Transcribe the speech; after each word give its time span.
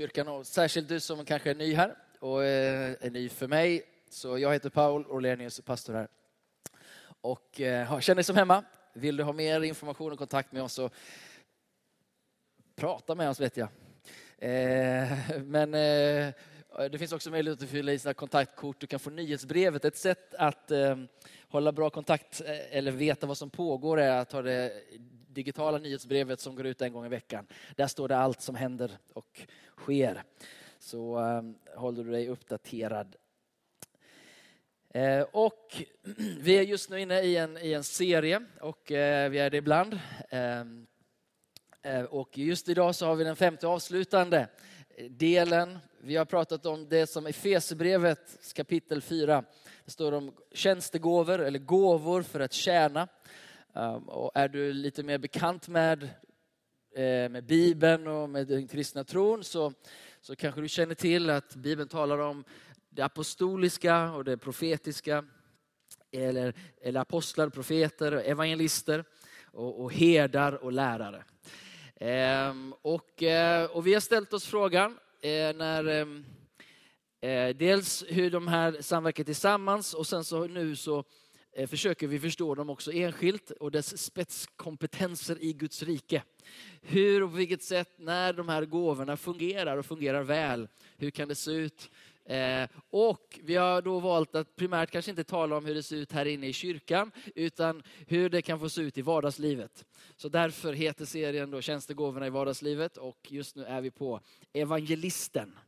kyrkan 0.00 0.28
och 0.28 0.46
särskilt 0.46 0.88
du 0.88 1.00
som 1.00 1.24
kanske 1.24 1.50
är 1.50 1.54
ny 1.54 1.74
här 1.74 1.94
och 2.18 2.44
eh, 2.44 2.96
är 3.00 3.10
ny 3.10 3.28
för 3.28 3.48
mig. 3.48 3.82
Så 4.10 4.38
jag 4.38 4.52
heter 4.52 4.70
Paul 4.70 5.06
Orlenius 5.06 5.58
och 5.58 5.64
pastor 5.64 5.94
här. 5.94 6.08
Och 7.20 7.60
eh, 7.60 8.00
känner 8.00 8.14
dig 8.14 8.24
som 8.24 8.36
hemma. 8.36 8.64
Vill 8.92 9.16
du 9.16 9.22
ha 9.24 9.32
mer 9.32 9.60
information 9.60 10.12
och 10.12 10.18
kontakt 10.18 10.52
med 10.52 10.62
oss 10.62 10.72
så 10.72 10.90
prata 12.76 13.14
med 13.14 13.30
oss 13.30 13.40
vet 13.40 13.56
jag. 13.56 13.68
Eh, 14.38 15.08
men 15.44 15.70
det 15.70 16.98
finns 16.98 17.12
också 17.12 17.30
möjlighet 17.30 17.62
att 17.62 17.68
fylla 17.68 17.92
i 17.92 17.98
sina 17.98 18.14
kontaktkort. 18.14 18.80
Du 18.80 18.86
kan 18.86 19.00
få 19.00 19.10
nyhetsbrevet. 19.10 19.84
Ett 19.84 19.96
sätt 19.96 20.34
att 20.34 20.72
hålla 21.48 21.72
bra 21.72 21.90
kontakt 21.90 22.40
eller 22.70 22.92
veta 22.92 23.26
vad 23.26 23.38
som 23.38 23.50
pågår 23.50 24.00
är 24.00 24.18
att 24.18 24.32
ha 24.32 24.42
det 24.42 24.72
digitala 25.34 25.78
nyhetsbrevet 25.78 26.40
som 26.40 26.54
går 26.54 26.66
ut 26.66 26.82
en 26.82 26.92
gång 26.92 27.06
i 27.06 27.08
veckan. 27.08 27.46
Där 27.76 27.86
står 27.86 28.08
det 28.08 28.16
allt 28.16 28.40
som 28.40 28.54
händer 28.54 28.98
och 29.12 29.40
sker. 29.76 30.22
Så 30.78 31.18
um, 31.18 31.58
håller 31.76 32.04
du 32.04 32.10
dig 32.10 32.28
uppdaterad. 32.28 33.16
Eh, 34.94 35.22
och 35.32 35.82
vi 36.40 36.58
är 36.58 36.62
just 36.62 36.90
nu 36.90 37.00
inne 37.00 37.20
i 37.20 37.36
en, 37.36 37.58
i 37.58 37.72
en 37.72 37.84
serie 37.84 38.40
och 38.60 38.92
eh, 38.92 39.30
vi 39.30 39.38
är 39.38 39.50
det 39.50 39.56
ibland. 39.56 40.00
Ehm, 40.30 40.86
eh, 41.82 42.02
och 42.02 42.38
just 42.38 42.68
idag 42.68 42.94
så 42.94 43.06
har 43.06 43.14
vi 43.14 43.24
den 43.24 43.36
femte 43.36 43.66
avslutande 43.66 44.48
delen. 45.10 45.78
Vi 46.00 46.16
har 46.16 46.24
pratat 46.24 46.66
om 46.66 46.88
det 46.88 47.06
som 47.06 47.26
i 47.26 47.32
Fesebrevet 47.32 48.52
kapitel 48.54 49.02
4. 49.02 49.44
Det 49.84 49.90
står 49.90 50.12
om 50.12 50.32
tjänstegåvor 50.52 51.40
eller 51.40 51.58
gåvor 51.58 52.22
för 52.22 52.40
att 52.40 52.52
tjäna. 52.52 53.08
Um, 53.72 54.08
och 54.08 54.30
är 54.34 54.48
du 54.48 54.72
lite 54.72 55.02
mer 55.02 55.18
bekant 55.18 55.68
med, 55.68 56.02
eh, 56.94 57.28
med 57.28 57.44
Bibeln 57.44 58.06
och 58.06 58.30
med 58.30 58.46
den 58.46 58.68
kristna 58.68 59.04
tron 59.04 59.44
så, 59.44 59.72
så 60.20 60.36
kanske 60.36 60.60
du 60.60 60.68
känner 60.68 60.94
till 60.94 61.30
att 61.30 61.54
Bibeln 61.54 61.88
talar 61.88 62.18
om 62.18 62.44
det 62.88 63.02
apostoliska 63.02 64.12
och 64.12 64.24
det 64.24 64.38
profetiska. 64.38 65.24
Eller, 66.12 66.54
eller 66.82 67.00
apostlar, 67.00 67.48
profeter, 67.48 68.12
evangelister 68.12 69.04
och, 69.44 69.80
och 69.80 69.92
herdar 69.92 70.52
och 70.52 70.72
lärare. 70.72 71.24
Ehm, 71.96 72.74
och, 72.82 73.22
eh, 73.22 73.70
och 73.70 73.86
vi 73.86 73.94
har 73.94 74.00
ställt 74.00 74.32
oss 74.32 74.46
frågan 74.46 74.98
eh, 75.22 75.56
när 75.56 75.88
ehm, 75.88 76.24
eh, 77.20 77.56
dels 77.56 78.04
hur 78.08 78.30
de 78.30 78.48
här 78.48 78.76
samverkar 78.80 79.24
tillsammans 79.24 79.94
och 79.94 80.06
sen 80.06 80.24
så 80.24 80.46
nu 80.46 80.76
så 80.76 81.04
Eh, 81.52 81.66
försöker 81.66 82.06
vi 82.06 82.18
förstå 82.18 82.54
dem 82.54 82.70
också 82.70 82.92
enskilt 82.92 83.50
och 83.50 83.70
dess 83.70 84.02
spetskompetenser 84.04 85.36
i 85.40 85.52
Guds 85.52 85.82
rike. 85.82 86.22
Hur 86.82 87.22
och 87.22 87.30
på 87.30 87.36
vilket 87.36 87.62
sätt, 87.62 87.90
när 87.96 88.32
de 88.32 88.48
här 88.48 88.64
gåvorna 88.64 89.16
fungerar 89.16 89.76
och 89.76 89.86
fungerar 89.86 90.22
väl, 90.22 90.68
hur 90.96 91.10
kan 91.10 91.28
det 91.28 91.34
se 91.34 91.50
ut? 91.50 91.90
Eh, 92.24 92.68
och 92.90 93.40
vi 93.42 93.56
har 93.56 93.82
då 93.82 94.00
valt 94.00 94.34
att 94.34 94.56
primärt 94.56 94.90
kanske 94.90 95.10
inte 95.10 95.24
tala 95.24 95.56
om 95.56 95.64
hur 95.64 95.74
det 95.74 95.82
ser 95.82 95.96
ut 95.96 96.12
här 96.12 96.26
inne 96.26 96.46
i 96.46 96.52
kyrkan, 96.52 97.10
utan 97.34 97.82
hur 98.06 98.28
det 98.28 98.42
kan 98.42 98.60
få 98.60 98.68
se 98.68 98.80
ut 98.80 98.98
i 98.98 99.02
vardagslivet. 99.02 99.84
Så 100.16 100.28
därför 100.28 100.72
heter 100.72 101.04
serien 101.04 101.50
då 101.50 101.60
Tjänstegåvorna 101.60 102.26
i 102.26 102.30
vardagslivet 102.30 102.96
och 102.96 103.26
just 103.28 103.56
nu 103.56 103.64
är 103.64 103.80
vi 103.80 103.90
på 103.90 104.20
evangelisten. 104.52 105.58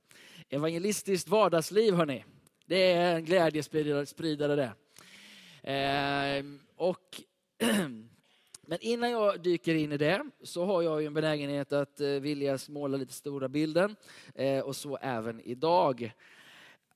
Evangelistiskt 0.49 1.29
vardagsliv 1.29 1.95
hörni. 1.95 2.25
Det 2.67 2.93
är 2.93 3.17
en 3.17 3.25
glädjespridare 3.25 4.57
det. 4.57 4.73
Eh, 5.63 6.45
och, 6.77 7.23
men 8.67 8.79
innan 8.81 9.11
jag 9.11 9.43
dyker 9.43 9.75
in 9.75 9.93
i 9.93 9.97
det 9.97 10.31
så 10.43 10.65
har 10.65 10.83
jag 10.83 11.05
en 11.05 11.15
benägenhet 11.15 11.73
att 11.73 12.01
eh, 12.01 12.09
vilja 12.09 12.59
måla 12.69 12.97
lite 12.97 13.13
stora 13.13 13.49
bilden. 13.49 13.97
Eh, 14.35 14.61
och 14.61 14.77
så 14.77 14.97
även 14.97 15.41
idag. 15.41 16.13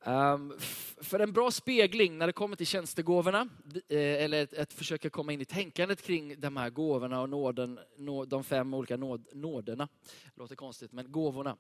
Um, 0.07 0.59
för 0.97 1.21
en 1.21 1.33
bra 1.33 1.51
spegling 1.51 2.19
när 2.19 2.27
det 2.27 2.33
kommer 2.33 2.57
till 2.57 2.67
tjänstegåvorna, 2.67 3.49
eh, 3.89 3.99
eller 3.99 4.43
att, 4.43 4.55
att, 4.55 4.73
försöka 4.73 5.11
komma 5.11 5.33
in 5.33 5.41
i 5.41 5.45
tänkandet 5.45 6.03
kring 6.03 6.41
de 6.41 6.57
här 6.57 6.71
gåvorna 6.71 7.21
och 7.21 7.29
nåden, 7.29 7.79
nå, 7.97 8.25
de 8.25 8.45
fem 8.45 8.75
olika 8.75 8.97
nåd, 8.97 9.27
nåderna. 9.33 9.89
Låter 10.35 10.57
konstigt, 10.57 10.93
men 10.93 11.13
gåvorna. 11.13 11.57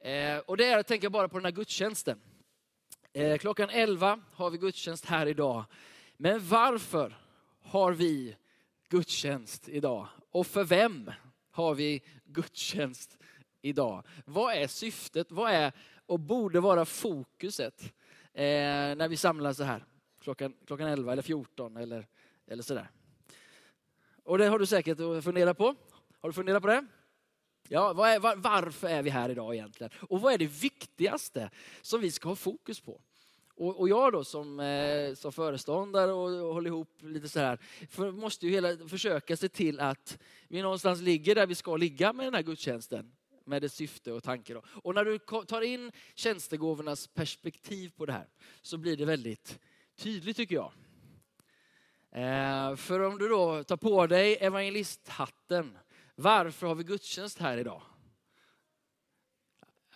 Eh, 0.00 0.38
och 0.38 0.56
det 0.56 0.64
är 0.64 0.78
att 0.78 0.86
tänka 0.86 1.10
bara 1.10 1.28
på 1.28 1.38
den 1.38 1.44
här 1.44 1.52
gudstjänsten. 1.52 2.20
Eh, 3.12 3.38
klockan 3.38 3.70
11 3.70 4.20
har 4.32 4.50
vi 4.50 4.58
gudstjänst 4.58 5.04
här 5.04 5.26
idag. 5.26 5.64
Men 6.16 6.48
varför 6.48 7.16
har 7.62 7.92
vi 7.92 8.36
gudstjänst 8.88 9.68
idag? 9.68 10.08
Och 10.30 10.46
för 10.46 10.64
vem 10.64 11.10
har 11.50 11.74
vi 11.74 12.02
gudstjänst 12.24 13.18
idag? 13.62 14.06
Vad 14.24 14.54
är 14.54 14.66
syftet? 14.66 15.32
Vad 15.32 15.50
är 15.50 15.72
och 16.06 16.20
borde 16.20 16.60
vara 16.60 16.84
fokuset 16.84 17.82
eh, 18.32 18.42
när 18.96 19.08
vi 19.08 19.16
samlas 19.16 19.56
så 19.56 19.64
här 19.64 19.84
klockan, 20.20 20.54
klockan 20.66 20.88
11 20.88 21.12
eller 21.12 21.22
14 21.22 21.76
eller, 21.76 22.06
eller 22.46 22.62
sådär? 22.62 22.90
Och 24.24 24.38
det 24.38 24.46
har 24.46 24.58
du 24.58 24.66
säkert 24.66 24.98
funderat 25.24 25.58
på. 25.58 25.74
Har 26.20 26.28
du 26.28 26.32
funderat 26.32 26.62
på 26.62 26.68
det? 26.68 26.86
Ja, 27.68 27.90
är, 28.08 28.18
var, 28.18 28.36
varför 28.36 28.88
är 28.88 29.02
vi 29.02 29.10
här 29.10 29.28
idag 29.28 29.54
egentligen? 29.54 29.92
Och 30.00 30.20
vad 30.20 30.34
är 30.34 30.38
det 30.38 30.46
viktigaste 30.46 31.50
som 31.82 32.00
vi 32.00 32.10
ska 32.10 32.28
ha 32.28 32.36
fokus 32.36 32.80
på? 32.80 33.00
Och, 33.56 33.80
och 33.80 33.88
jag 33.88 34.12
då 34.12 34.24
som, 34.24 34.60
eh, 34.60 35.14
som 35.14 35.32
föreståndare 35.32 36.12
och, 36.12 36.46
och 36.48 36.54
håller 36.54 36.70
ihop 36.70 37.02
lite 37.02 37.28
så 37.28 37.40
här, 37.40 37.58
för, 37.90 38.12
måste 38.12 38.46
ju 38.46 38.52
hela, 38.52 38.88
försöka 38.88 39.36
se 39.36 39.48
till 39.48 39.80
att 39.80 40.18
vi 40.48 40.62
någonstans 40.62 41.00
ligger 41.00 41.34
där 41.34 41.46
vi 41.46 41.54
ska 41.54 41.76
ligga 41.76 42.12
med 42.12 42.26
den 42.26 42.34
här 42.34 42.42
gudstjänsten. 42.42 43.12
Med 43.46 43.62
dess 43.62 43.74
syfte 43.74 44.12
och 44.12 44.22
tanke. 44.22 44.54
Då. 44.54 44.62
Och 44.66 44.94
när 44.94 45.04
du 45.04 45.18
tar 45.46 45.62
in 45.62 45.92
tjänstegåvornas 46.14 47.06
perspektiv 47.06 47.92
på 47.96 48.06
det 48.06 48.12
här 48.12 48.28
så 48.62 48.78
blir 48.78 48.96
det 48.96 49.04
väldigt 49.04 49.58
tydligt 49.96 50.36
tycker 50.36 50.54
jag. 50.54 50.72
Eh, 52.10 52.76
för 52.76 53.00
om 53.00 53.18
du 53.18 53.28
då 53.28 53.64
tar 53.64 53.76
på 53.76 54.06
dig 54.06 54.36
evangelisthatten, 54.40 55.78
varför 56.14 56.66
har 56.66 56.74
vi 56.74 56.84
gudstjänst 56.84 57.38
här 57.38 57.58
idag? 57.58 57.82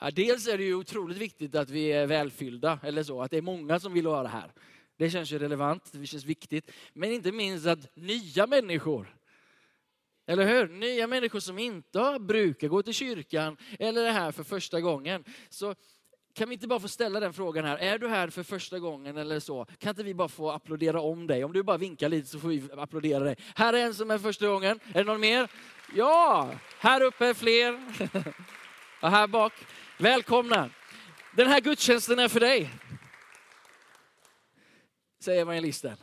Ja, 0.01 0.11
dels 0.11 0.49
är 0.49 0.59
det 0.59 0.65
ju 0.65 0.75
otroligt 0.75 1.19
viktigt 1.19 1.55
att 1.55 1.71
vi 1.71 1.93
är 1.93 2.07
välfyllda, 2.07 2.79
eller 2.83 3.03
så, 3.03 3.23
att 3.23 3.31
det 3.31 3.37
är 3.37 3.43
många 3.43 3.81
som 3.81 3.93
vill 3.93 4.07
vara 4.07 4.29
här. 4.29 4.53
Det 4.97 5.11
känns 5.11 5.33
ju 5.33 5.39
relevant, 5.39 5.93
det 5.93 6.07
känns 6.07 6.25
viktigt. 6.25 6.71
Men 6.93 7.13
inte 7.13 7.33
minst 7.33 7.67
att 7.67 7.97
nya 7.97 8.47
människor, 8.47 9.15
eller 10.27 10.47
hur? 10.47 10.69
Nya 10.69 11.07
människor 11.07 11.41
som 11.41 11.59
inte 11.59 12.17
brukar 12.21 12.69
gå 12.69 12.83
till 12.83 12.95
kyrkan 12.95 13.57
eller 13.79 14.05
är 14.05 14.13
här 14.13 14.33
för 14.33 14.45
första 14.45 14.81
gången. 14.81 15.25
Så 15.49 15.75
kan 16.35 16.49
vi 16.49 16.55
inte 16.55 16.69
bara 16.69 16.81
få 16.81 16.89
ställa 16.89 17.21
den 17.21 17.33
frågan 17.33 17.65
här, 17.65 17.77
är 17.79 17.99
du 17.99 18.09
här 18.09 18.31
för 18.31 18.43
första 18.43 18.79
gången 18.79 19.17
eller 19.17 19.41
så? 19.41 19.65
Kan 19.65 19.91
inte 19.91 20.03
vi 20.03 20.15
bara 20.15 20.29
få 20.29 20.51
applådera 20.51 21.01
om 21.01 21.27
dig? 21.27 21.45
Om 21.45 21.53
du 21.53 21.63
bara 21.63 21.77
vinkar 21.77 22.09
lite 22.09 22.29
så 22.29 22.39
får 22.39 22.49
vi 22.49 22.69
applådera 22.77 23.25
dig. 23.25 23.37
Här 23.55 23.73
är 23.73 23.79
en 23.79 23.95
som 23.95 24.11
är 24.11 24.19
första 24.19 24.49
gången, 24.49 24.81
är 24.93 24.99
det 24.99 25.05
någon 25.05 25.21
mer? 25.21 25.51
Ja, 25.97 26.51
här 26.79 27.03
uppe 27.03 27.27
är 27.27 27.35
fler. 27.35 27.83
Och 29.01 29.11
här 29.11 29.27
bak. 29.27 29.53
Välkomna! 30.01 30.71
Den 31.37 31.47
här 31.47 31.61
gudstjänsten 31.61 32.19
är 32.19 32.29
för 32.29 32.41
dig. 32.41 32.71
Säger 35.21 35.41
evangelisten. 35.41 35.97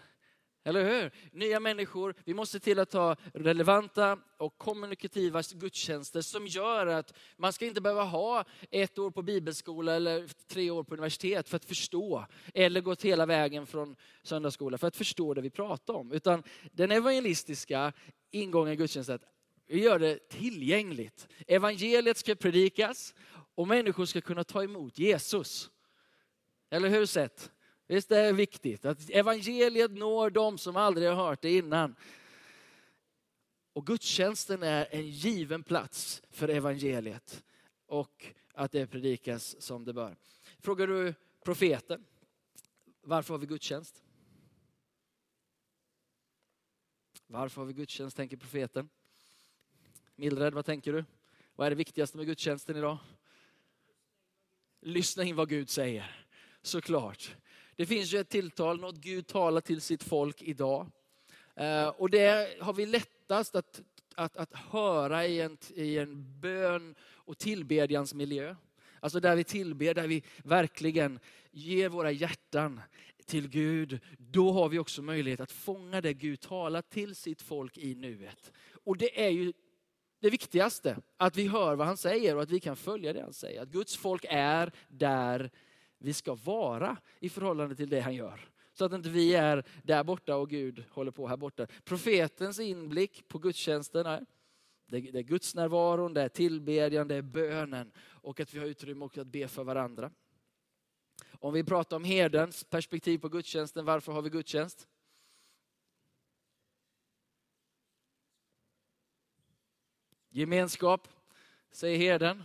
Eller 0.64 0.84
hur? 0.84 1.12
Nya 1.32 1.60
människor. 1.60 2.16
Vi 2.26 2.34
måste 2.34 2.60
till 2.60 2.80
att 2.80 2.94
ha 2.94 3.16
relevanta 3.34 4.20
och 4.38 4.58
kommunikativa 4.58 5.42
gudstjänster 5.54 6.22
som 6.22 6.48
gör 6.48 6.88
att 6.88 7.14
man 7.38 7.54
ska 7.54 7.66
inte 7.66 7.82
behöva 7.82 8.04
ha 8.04 8.46
ett 8.72 9.00
år 9.00 9.12
på 9.12 9.22
bibelskola 9.22 9.96
eller 9.96 10.28
tre 10.48 10.72
år 10.72 10.84
på 10.84 10.94
universitet 10.94 11.50
för 11.50 11.56
att 11.56 11.66
förstå. 11.66 12.26
Eller 12.54 12.82
gått 12.82 13.06
hela 13.06 13.26
vägen 13.26 13.66
från 13.66 13.96
söndagsskola 14.24 14.78
för 14.78 14.88
att 14.88 14.96
förstå 14.96 15.34
det 15.34 15.42
vi 15.42 15.50
pratar 15.50 15.94
om. 15.94 16.12
Utan 16.12 16.44
den 16.72 16.92
evangelistiska 16.92 17.94
ingången 18.32 18.74
i 18.74 18.76
gudstjänsten, 18.76 19.20
vi 19.68 19.84
gör 19.84 20.00
det 20.00 20.30
tillgängligt. 20.30 21.28
Evangeliet 21.48 22.18
ska 22.18 22.36
predikas 22.36 23.14
och 23.56 23.68
människor 23.68 24.06
ska 24.06 24.22
kunna 24.22 24.44
ta 24.44 24.64
emot 24.64 24.98
Jesus. 24.98 25.70
Eller 26.70 26.90
hur 26.90 27.06
sett? 27.06 27.52
Visst 27.88 28.12
är 28.12 28.24
det 28.24 28.32
viktigt 28.32 28.86
att 28.86 29.10
evangeliet 29.10 29.92
når 29.92 30.30
dem 30.30 30.58
som 30.58 30.76
aldrig 30.76 31.08
har 31.10 31.16
hört 31.16 31.42
det 31.42 31.58
innan. 31.58 31.96
Och 33.74 33.86
gudstjänsten 33.86 34.64
är 34.64 34.88
en 34.92 35.08
given 35.08 35.64
plats 35.64 36.22
för 36.30 36.50
evangeliet 36.50 37.44
och 37.86 38.26
att 38.54 38.72
det 38.72 38.88
predikas 38.88 39.62
som 39.62 39.86
det 39.86 39.94
bör. 39.94 40.16
Frågar 40.60 40.88
du 40.88 41.14
profeten, 41.44 42.06
varför 43.02 43.34
har 43.34 43.40
vi 43.40 43.46
gudstjänst? 43.46 44.04
Varför 47.28 47.62
har 47.62 47.66
vi 47.66 47.74
gudstjänst, 47.74 48.18
tänker 48.18 48.38
profeten. 48.38 48.90
Mildred, 50.16 50.54
vad 50.54 50.66
tänker 50.66 50.94
du? 50.94 51.06
Vad 51.56 51.66
är 51.66 51.70
det 51.72 51.76
viktigaste 51.76 52.18
med 52.18 52.26
gudstjänsten 52.26 52.78
idag? 52.78 52.98
Lyssna 54.86 55.24
in 55.24 55.36
vad 55.36 55.50
Gud 55.50 55.70
säger. 55.70 56.26
Såklart. 56.62 57.36
Det 57.76 57.86
finns 57.86 58.14
ju 58.14 58.20
ett 58.20 58.30
tilltal, 58.30 58.80
något 58.80 58.96
Gud 58.96 59.28
talar 59.28 59.62
till 59.62 59.82
sitt 59.82 60.04
folk 60.04 60.42
idag. 60.42 60.88
Eh, 61.56 61.88
och 61.88 62.10
det 62.10 62.62
har 62.62 62.74
vi 62.74 62.86
lättast 62.86 63.56
att, 63.56 63.82
att, 64.16 64.38
att 64.38 64.54
höra 64.54 65.26
i 65.26 65.42
en, 65.42 65.58
i 65.76 65.98
en 65.98 66.40
bön 66.40 66.96
och 67.02 67.38
tillbedjans 67.38 68.14
miljö. 68.14 68.56
Alltså 69.00 69.20
där 69.20 69.36
vi 69.36 69.44
tillber, 69.44 69.94
där 69.94 70.08
vi 70.08 70.24
verkligen 70.38 71.20
ger 71.52 71.90
våra 71.90 72.12
hjärtan 72.12 72.82
till 73.26 73.50
Gud, 73.50 74.00
då 74.18 74.52
har 74.52 74.70
vi 74.70 74.80
också 74.80 75.02
möjlighet 75.02 75.40
att 75.40 75.52
fånga 75.52 76.02
det 76.02 76.14
Gud 76.14 76.40
talar 76.40 76.82
till 76.82 77.16
sitt 77.16 77.42
folk 77.42 77.78
i 77.78 77.96
nuet. 77.96 78.52
Och 78.84 78.98
det 78.98 79.26
är 79.26 79.30
ju 79.30 79.54
det 80.20 80.30
viktigaste, 80.30 80.98
att 81.18 81.38
vi 81.38 81.48
hör 81.48 81.76
vad 81.76 81.88
han 81.88 81.98
säger 81.98 82.36
och 82.36 82.42
att 82.42 82.50
vi 82.50 82.60
kan 82.60 82.76
följa 82.76 83.14
det 83.14 83.22
han 83.22 83.34
säger. 83.34 83.62
Att 83.62 83.70
Guds 83.70 83.98
folk 83.98 84.26
är 84.30 84.72
där 84.88 85.52
vi 85.98 86.14
ska 86.14 86.36
vara 86.36 86.98
i 87.20 87.30
förhållande 87.30 87.76
till 87.76 87.90
det 87.90 88.00
han 88.00 88.16
gör. 88.16 88.50
Så 88.74 88.86
att 88.86 88.94
inte 88.94 89.10
vi 89.10 89.36
är 89.36 89.64
där 89.84 90.04
borta 90.04 90.36
och 90.36 90.50
Gud 90.50 90.84
håller 90.90 91.12
på 91.12 91.28
här 91.28 91.38
borta. 91.38 91.68
Profetens 91.84 92.60
inblick 92.60 93.28
på 93.28 93.40
gudstjänsten 93.40 94.06
är, 94.06 94.26
det 94.88 94.98
är 94.98 95.24
Guds 95.24 95.56
närvaron, 95.56 96.14
det 96.14 96.22
är 96.22 96.30
tillbedjan, 96.30 97.08
det 97.08 97.16
är 97.16 97.22
bönen 97.22 97.92
och 97.98 98.40
att 98.40 98.54
vi 98.54 98.60
har 98.60 98.66
utrymme 98.66 99.06
också 99.06 99.22
att 99.22 99.28
be 99.28 99.48
för 99.48 99.64
varandra. 99.64 100.12
Om 101.32 101.54
vi 101.54 101.64
pratar 101.64 101.96
om 101.96 102.04
herdens 102.04 102.64
perspektiv 102.64 103.18
på 103.18 103.30
gudstjänsten, 103.30 103.86
varför 103.86 104.12
har 104.12 104.22
vi 104.22 104.30
gudstjänst? 104.30 104.88
Gemenskap, 110.36 111.08
säger 111.72 111.98
herden. 111.98 112.44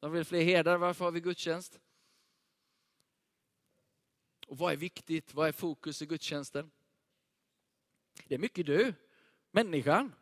De 0.00 0.12
vill 0.12 0.24
fler 0.24 0.42
herdar, 0.42 0.76
varför 0.76 1.04
har 1.04 1.12
vi 1.12 1.20
gudstjänst? 1.20 1.80
Och 4.46 4.58
vad 4.58 4.72
är 4.72 4.76
viktigt? 4.76 5.34
Vad 5.34 5.48
är 5.48 5.52
fokus 5.52 6.02
i 6.02 6.06
gudstjänsten? 6.06 6.70
Det 8.26 8.34
är 8.34 8.38
mycket 8.38 8.66
du, 8.66 8.94
människan. 9.50 10.12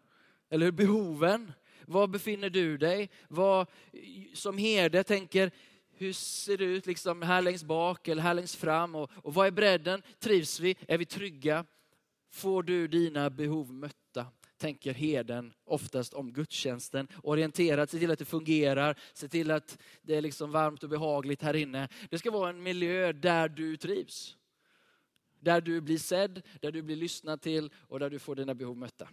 Eller 0.48 0.66
hur? 0.66 0.72
Behoven. 0.72 1.52
Var 1.86 2.06
befinner 2.06 2.50
du 2.50 2.78
dig? 2.78 3.10
Vad, 3.28 3.66
som 4.34 4.58
herde 4.58 5.04
tänker, 5.04 5.50
hur 5.90 6.12
ser 6.12 6.56
det 6.56 6.64
ut 6.64 6.86
liksom 6.86 7.22
här 7.22 7.42
längst 7.42 7.64
bak 7.64 8.08
eller 8.08 8.22
här 8.22 8.34
längst 8.34 8.54
fram? 8.54 8.94
Och, 8.94 9.10
och 9.14 9.34
vad 9.34 9.46
är 9.46 9.50
bredden? 9.50 10.02
Trivs 10.18 10.60
vi? 10.60 10.76
Är 10.88 10.98
vi 10.98 11.06
trygga? 11.06 11.66
Får 12.30 12.62
du 12.62 12.88
dina 12.88 13.30
behov 13.30 13.72
mötta? 13.72 14.03
Tänker 14.58 14.94
heden 14.94 15.52
oftast 15.64 16.14
om 16.14 16.32
gudstjänsten. 16.32 17.08
Orienterat, 17.22 17.90
se 17.90 17.98
till 17.98 18.10
att 18.10 18.18
det 18.18 18.24
fungerar, 18.24 18.98
se 19.12 19.28
till 19.28 19.50
att 19.50 19.78
det 20.02 20.14
är 20.14 20.20
liksom 20.20 20.50
varmt 20.50 20.82
och 20.82 20.88
behagligt 20.88 21.42
här 21.42 21.56
inne. 21.56 21.88
Det 22.10 22.18
ska 22.18 22.30
vara 22.30 22.50
en 22.50 22.62
miljö 22.62 23.12
där 23.12 23.48
du 23.48 23.76
trivs. 23.76 24.36
Där 25.40 25.60
du 25.60 25.80
blir 25.80 25.98
sedd, 25.98 26.42
där 26.60 26.72
du 26.72 26.82
blir 26.82 26.96
lyssnad 26.96 27.40
till 27.40 27.70
och 27.76 27.98
där 27.98 28.10
du 28.10 28.18
får 28.18 28.34
dina 28.34 28.54
behov 28.54 28.76
mötta. 28.76 29.08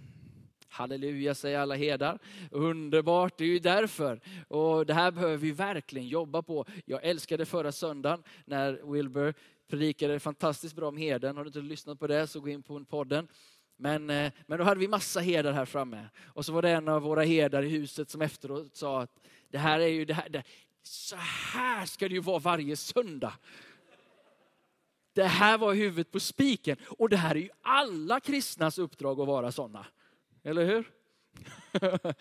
Halleluja 0.67 1.35
säger 1.35 1.59
alla 1.59 1.75
herdar. 1.75 2.19
Underbart, 2.51 3.37
det 3.37 3.43
är 3.43 3.47
ju 3.47 3.59
därför. 3.59 4.21
Och 4.47 4.85
det 4.85 4.93
här 4.93 5.11
behöver 5.11 5.37
vi 5.37 5.51
verkligen 5.51 6.07
jobba 6.07 6.41
på. 6.41 6.65
Jag 6.85 7.03
älskade 7.03 7.45
förra 7.45 7.71
söndagen 7.71 8.23
när 8.45 8.91
Wilbur 8.91 9.33
predikade 9.67 10.19
fantastiskt 10.19 10.75
bra 10.75 10.87
om 10.87 10.97
herden. 10.97 11.37
Har 11.37 11.43
du 11.43 11.47
inte 11.47 11.59
lyssnat 11.59 11.99
på 11.99 12.07
det 12.07 12.27
så 12.27 12.39
gå 12.39 12.49
in 12.49 12.63
på 12.63 12.85
podden. 12.85 13.27
Men, 13.81 14.09
eh, 14.09 14.31
men 14.47 14.57
då 14.57 14.63
hade 14.63 14.79
vi 14.79 14.87
massa 14.87 15.19
herdar 15.19 15.53
här 15.53 15.65
framme. 15.65 16.09
Och 16.25 16.45
så 16.45 16.53
var 16.53 16.61
det 16.61 16.69
en 16.69 16.87
av 16.87 17.01
våra 17.01 17.23
herdar 17.23 17.63
i 17.63 17.69
huset 17.69 18.09
som 18.09 18.21
efteråt 18.21 18.75
sa 18.75 19.01
att 19.01 19.19
det 19.49 19.57
här 19.57 19.79
är 19.79 19.87
ju 19.87 20.05
det 20.05 20.13
här, 20.13 20.29
det, 20.29 20.43
så 20.83 21.15
här 21.15 21.85
ska 21.85 22.07
det 22.07 22.13
ju 22.13 22.21
vara 22.21 22.39
varje 22.39 22.75
söndag. 22.75 23.33
Det 25.13 25.23
här 25.23 25.57
var 25.57 25.73
huvudet 25.73 26.11
på 26.11 26.19
spiken. 26.19 26.77
Och 26.87 27.09
det 27.09 27.17
här 27.17 27.35
är 27.35 27.39
ju 27.39 27.49
alla 27.61 28.19
kristnas 28.19 28.77
uppdrag 28.77 29.19
att 29.19 29.27
vara 29.27 29.51
sådana. 29.51 29.85
Eller 30.43 30.65
hur? 30.65 30.91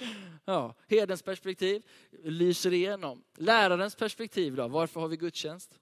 ja, 0.45 0.75
herdens 0.89 1.23
perspektiv 1.23 1.83
lyser 2.23 2.73
igenom. 2.73 3.25
Lärarens 3.37 3.95
perspektiv 3.95 4.57
då, 4.57 4.69
varför 4.69 5.01
har 5.01 5.09
vi 5.09 5.17
gudstjänst? 5.17 5.79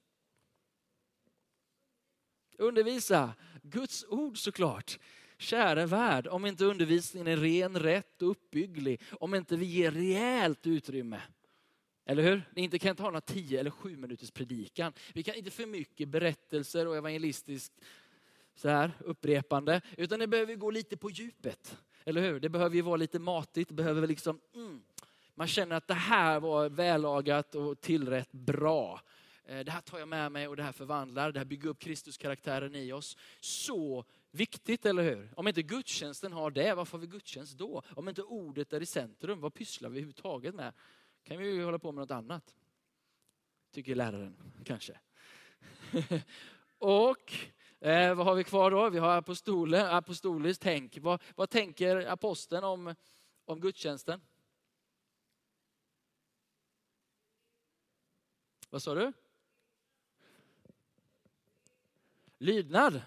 Undervisa, 2.59 3.33
Guds 3.63 4.05
ord 4.09 4.39
såklart. 4.39 4.99
Kära 5.39 5.87
värld, 5.87 6.27
om 6.27 6.47
inte 6.47 6.65
undervisningen 6.65 7.27
är 7.27 7.37
ren, 7.37 7.79
rätt 7.79 8.23
och 8.23 8.31
uppbygglig, 8.31 9.01
om 9.11 9.35
inte 9.35 9.57
vi 9.57 9.67
ger 9.67 9.91
rejält 9.91 10.67
utrymme. 10.67 11.21
Eller 12.07 12.23
hur? 12.23 12.43
Ni 12.55 12.63
inte 12.63 12.79
kan 12.79 12.91
inte 12.91 13.03
ha 13.03 13.11
några 13.11 13.21
tio 13.21 13.61
eller 13.61 13.71
sju 13.71 13.97
minuters 13.97 14.31
predikan. 14.31 14.93
Vi 15.13 15.23
kan 15.23 15.35
inte 15.35 15.51
för 15.51 15.67
mycket 15.67 16.09
berättelser 16.09 16.89
och 16.89 16.97
evangelistiskt 16.97 17.73
så 18.55 18.69
här, 18.69 18.93
upprepande, 18.99 19.81
utan 19.97 20.19
det 20.19 20.27
behöver 20.27 20.55
gå 20.55 20.71
lite 20.71 20.97
på 20.97 21.11
djupet. 21.11 21.79
Eller 22.05 22.23
hur? 22.23 22.41
Det 22.41 22.49
behöver 22.49 22.77
ju 22.77 22.83
vara 22.83 22.97
lite 22.97 23.19
matigt, 23.19 23.69
det 23.69 23.75
behöver 23.75 24.07
liksom, 24.07 24.41
mm, 24.55 24.83
man 25.35 25.47
känner 25.47 25.77
att 25.77 25.89
det 25.89 25.95
här 25.95 26.41
var 26.41 26.69
vällagat 26.69 27.55
och 27.55 27.81
tillrätt 27.81 28.33
bra. 28.33 29.01
Eh, 29.45 29.59
det 29.59 29.71
här 29.71 29.81
tar 29.81 29.99
jag 29.99 30.09
med 30.09 30.33
mig 30.33 30.49
och 30.49 30.57
det 30.57 30.63
här 30.63 30.73
förvandlar, 30.73 31.33
det 31.33 31.41
här 31.41 31.45
bygger 31.45 31.69
upp 31.69 31.79
Kristuskaraktären 31.79 32.75
i 32.75 32.93
oss. 32.93 33.17
Så 33.41 34.05
viktigt, 34.39 34.87
eller 34.87 35.03
hur? 35.03 35.33
Om 35.37 35.49
inte 35.49 35.63
gudstjänsten 35.63 36.33
har 36.33 36.51
det, 36.51 36.75
varför 36.75 36.93
har 36.93 37.01
vi 37.01 37.07
gudstjänst 37.07 37.59
då? 37.59 37.83
Om 37.91 38.09
inte 38.09 38.23
ordet 38.23 38.73
är 38.73 38.83
i 38.83 38.87
centrum, 38.87 39.41
vad 39.41 39.55
pysslar 39.55 39.89
vi 39.89 39.97
överhuvudtaget 39.97 40.55
med? 40.55 40.73
kan 41.29 41.39
vi 41.39 41.47
ju 41.47 41.65
hålla 41.65 41.79
på 41.79 41.93
med 41.93 42.01
något 42.01 42.11
annat. 42.11 42.55
Tycker 43.71 43.95
läraren, 43.95 44.37
kanske. 44.65 45.01
och 46.79 47.33
eh, 47.81 48.15
vad 48.15 48.27
har 48.27 48.35
vi 48.35 48.45
kvar 48.45 48.71
då? 48.71 48.91
Vi 48.91 48.99
har 48.99 49.17
apostolen, 49.17 49.87
apostoliskt 49.87 50.63
tänk. 50.63 50.99
Vad, 50.99 51.23
vad 51.35 51.51
tänker 51.51 52.07
aposteln 52.07 52.65
om, 52.65 52.95
om 53.45 53.61
gudstjänsten? 53.61 54.21
Vad 58.71 58.83
sa 58.83 58.95
du? 58.95 59.13
Lydnad. 62.39 63.03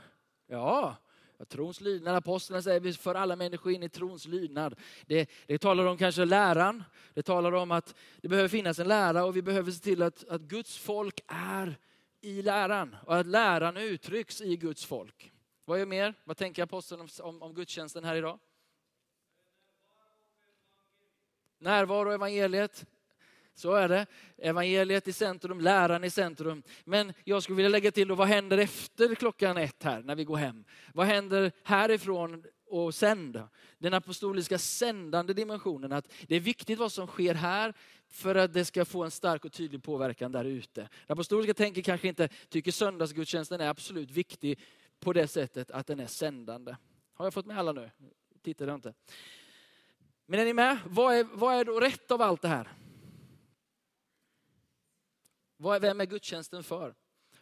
Ja, 0.47 0.97
trons 1.45 1.81
lydnad. 1.81 2.15
Apostlarna 2.15 2.61
säger 2.61 2.79
vi 2.79 2.93
för 2.93 3.15
alla 3.15 3.35
människor 3.35 3.71
in 3.71 3.83
i 3.83 3.89
trons 3.89 4.25
lydnad. 4.25 4.75
Det, 5.05 5.29
det 5.47 5.57
talar 5.57 5.85
om 5.85 5.97
kanske 5.97 6.25
läran. 6.25 6.83
Det 7.13 7.23
talar 7.23 7.51
om 7.51 7.71
att 7.71 7.95
det 8.21 8.27
behöver 8.27 8.49
finnas 8.49 8.79
en 8.79 8.87
lära 8.87 9.25
och 9.25 9.35
vi 9.35 9.41
behöver 9.41 9.71
se 9.71 9.79
till 9.79 10.01
att, 10.01 10.29
att 10.29 10.41
Guds 10.41 10.77
folk 10.77 11.19
är 11.27 11.77
i 12.21 12.41
läran 12.41 12.95
och 13.05 13.17
att 13.17 13.27
läran 13.27 13.77
uttrycks 13.77 14.41
i 14.41 14.57
Guds 14.57 14.85
folk. 14.85 15.31
Vad 15.65 15.79
är 15.79 15.85
mer? 15.85 16.13
Vad 16.23 16.37
tänker 16.37 16.63
aposteln 16.63 17.01
om, 17.01 17.07
om, 17.21 17.41
om 17.41 17.53
gudstjänsten 17.53 18.03
här 18.03 18.15
idag? 18.15 18.39
Närvaro 21.59 22.07
och 22.07 22.13
evangeliet. 22.13 22.85
Så 23.53 23.73
är 23.73 23.89
det. 23.89 24.05
Evangeliet 24.37 25.07
i 25.07 25.13
centrum, 25.13 25.61
läran 25.61 26.03
i 26.03 26.09
centrum. 26.09 26.63
Men 26.83 27.13
jag 27.23 27.43
skulle 27.43 27.55
vilja 27.55 27.69
lägga 27.69 27.91
till 27.91 28.07
då, 28.07 28.15
vad 28.15 28.27
händer 28.27 28.57
efter 28.57 29.15
klockan 29.15 29.57
ett 29.57 29.83
här 29.83 30.01
när 30.01 30.15
vi 30.15 30.23
går 30.23 30.37
hem? 30.37 30.65
Vad 30.93 31.05
händer 31.05 31.51
härifrån 31.63 32.43
och 32.65 32.95
sen? 32.95 33.39
Den 33.77 33.93
apostoliska 33.93 34.57
sändande 34.57 35.33
dimensionen, 35.33 35.91
att 35.91 36.11
det 36.27 36.35
är 36.35 36.39
viktigt 36.39 36.79
vad 36.79 36.91
som 36.91 37.07
sker 37.07 37.33
här 37.33 37.73
för 38.09 38.35
att 38.35 38.53
det 38.53 38.65
ska 38.65 38.85
få 38.85 39.03
en 39.03 39.11
stark 39.11 39.45
och 39.45 39.51
tydlig 39.51 39.83
påverkan 39.83 40.31
där 40.31 40.45
ute. 40.45 40.81
Den 40.81 41.13
apostoliska 41.13 41.53
tänker 41.53 41.81
kanske 41.81 42.07
inte 42.07 42.29
tycker 42.49 42.71
söndagsgudstjänsten 42.71 43.61
är 43.61 43.67
absolut 43.67 44.11
viktig 44.11 44.59
på 44.99 45.13
det 45.13 45.27
sättet 45.27 45.71
att 45.71 45.87
den 45.87 45.99
är 45.99 46.07
sändande. 46.07 46.75
Har 47.13 47.25
jag 47.25 47.33
fått 47.33 47.45
med 47.45 47.59
alla 47.59 47.71
nu? 47.71 47.91
Tittar 48.43 48.67
jag 48.67 48.75
inte. 48.75 48.93
Men 50.25 50.39
är 50.39 50.45
ni 50.45 50.53
med? 50.53 50.77
Vad 50.85 51.15
är, 51.15 51.23
vad 51.23 51.55
är 51.55 51.65
då 51.65 51.79
rätt 51.79 52.11
av 52.11 52.21
allt 52.21 52.41
det 52.41 52.47
här? 52.47 52.67
Vem 55.61 56.01
är 56.01 56.05
gudstjänsten 56.05 56.63
för? 56.63 56.93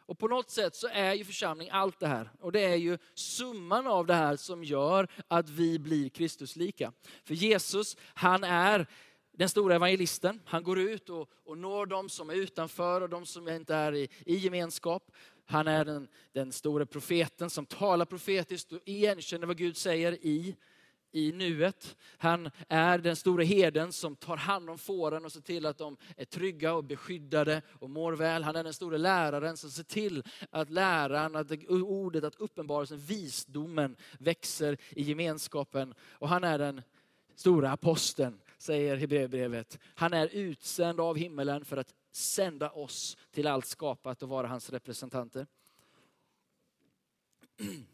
Och 0.10 0.20
på 0.20 0.28
något 0.28 0.50
sätt 0.50 0.76
så 0.76 0.88
är 0.88 1.14
ju 1.14 1.26
församling 1.26 1.70
allt 1.72 2.00
det 2.00 2.08
här. 2.08 2.30
Och 2.40 2.52
det 2.52 2.60
är 2.66 2.76
ju 2.76 2.98
summan 3.14 3.88
av 3.88 4.06
det 4.06 4.14
här 4.14 4.36
som 4.36 4.64
gör 4.64 5.08
att 5.28 5.50
vi 5.50 5.80
blir 5.80 6.10
Kristuslika. 6.10 6.94
För 7.24 7.34
Jesus, 7.34 7.98
han 8.14 8.44
är 8.44 8.88
den 9.32 9.50
stora 9.50 9.76
evangelisten. 9.76 10.42
Han 10.46 10.64
går 10.64 10.80
ut 10.80 11.10
och, 11.10 11.30
och 11.44 11.58
når 11.58 11.86
de 11.86 12.10
som 12.10 12.30
är 12.30 12.34
utanför 12.34 13.02
och 13.02 13.10
de 13.10 13.26
som 13.26 13.48
inte 13.48 13.76
är 13.76 13.96
i, 13.96 14.10
i 14.26 14.36
gemenskap. 14.36 15.12
Han 15.46 15.68
är 15.68 15.86
den, 15.86 16.08
den 16.32 16.52
stora 16.52 16.86
profeten 16.86 17.50
som 17.50 17.66
talar 17.66 18.06
profetiskt 18.06 18.72
och 18.72 18.80
igenkänner 18.86 19.48
vad 19.48 19.58
Gud 19.58 19.78
säger 19.78 20.26
i 20.26 20.56
i 21.12 21.32
nuet. 21.32 21.98
Han 22.18 22.50
är 22.68 22.98
den 22.98 23.16
stora 23.16 23.44
herden 23.44 23.94
som 23.94 24.16
tar 24.16 24.38
hand 24.38 24.70
om 24.70 24.78
fåren 24.78 25.26
och 25.26 25.32
ser 25.32 25.42
till 25.42 25.66
att 25.66 25.78
de 25.78 25.98
är 26.18 26.26
trygga 26.26 26.74
och 26.74 26.84
beskyddade 26.84 27.62
och 27.80 27.90
mår 27.90 28.14
väl. 28.14 28.44
Han 28.44 28.56
är 28.56 28.64
den 28.64 28.74
stora 28.74 28.98
läraren 28.98 29.58
som 29.58 29.70
ser 29.70 29.84
till 29.84 30.24
att 30.50 30.70
läran, 30.70 31.36
att 31.36 31.52
ordet, 31.70 32.24
att 32.24 32.36
uppenbarelsen, 32.36 32.98
visdomen 32.98 33.96
växer 34.20 34.78
i 34.90 35.04
gemenskapen. 35.04 35.94
Och 36.02 36.30
han 36.30 36.44
är 36.44 36.58
den 36.58 36.82
stora 37.36 37.72
aposteln, 37.72 38.42
säger 38.58 38.98
Hebreerbrevet. 38.98 39.80
Han 39.96 40.14
är 40.14 40.28
utsänd 40.28 41.00
av 41.00 41.18
himmelen 41.18 41.66
för 41.66 41.78
att 41.78 41.94
sända 42.12 42.70
oss 42.70 43.18
till 43.32 43.48
allt 43.48 43.66
skapat 43.66 44.24
och 44.24 44.30
vara 44.30 44.48
hans 44.48 44.70
representanter. 44.70 45.48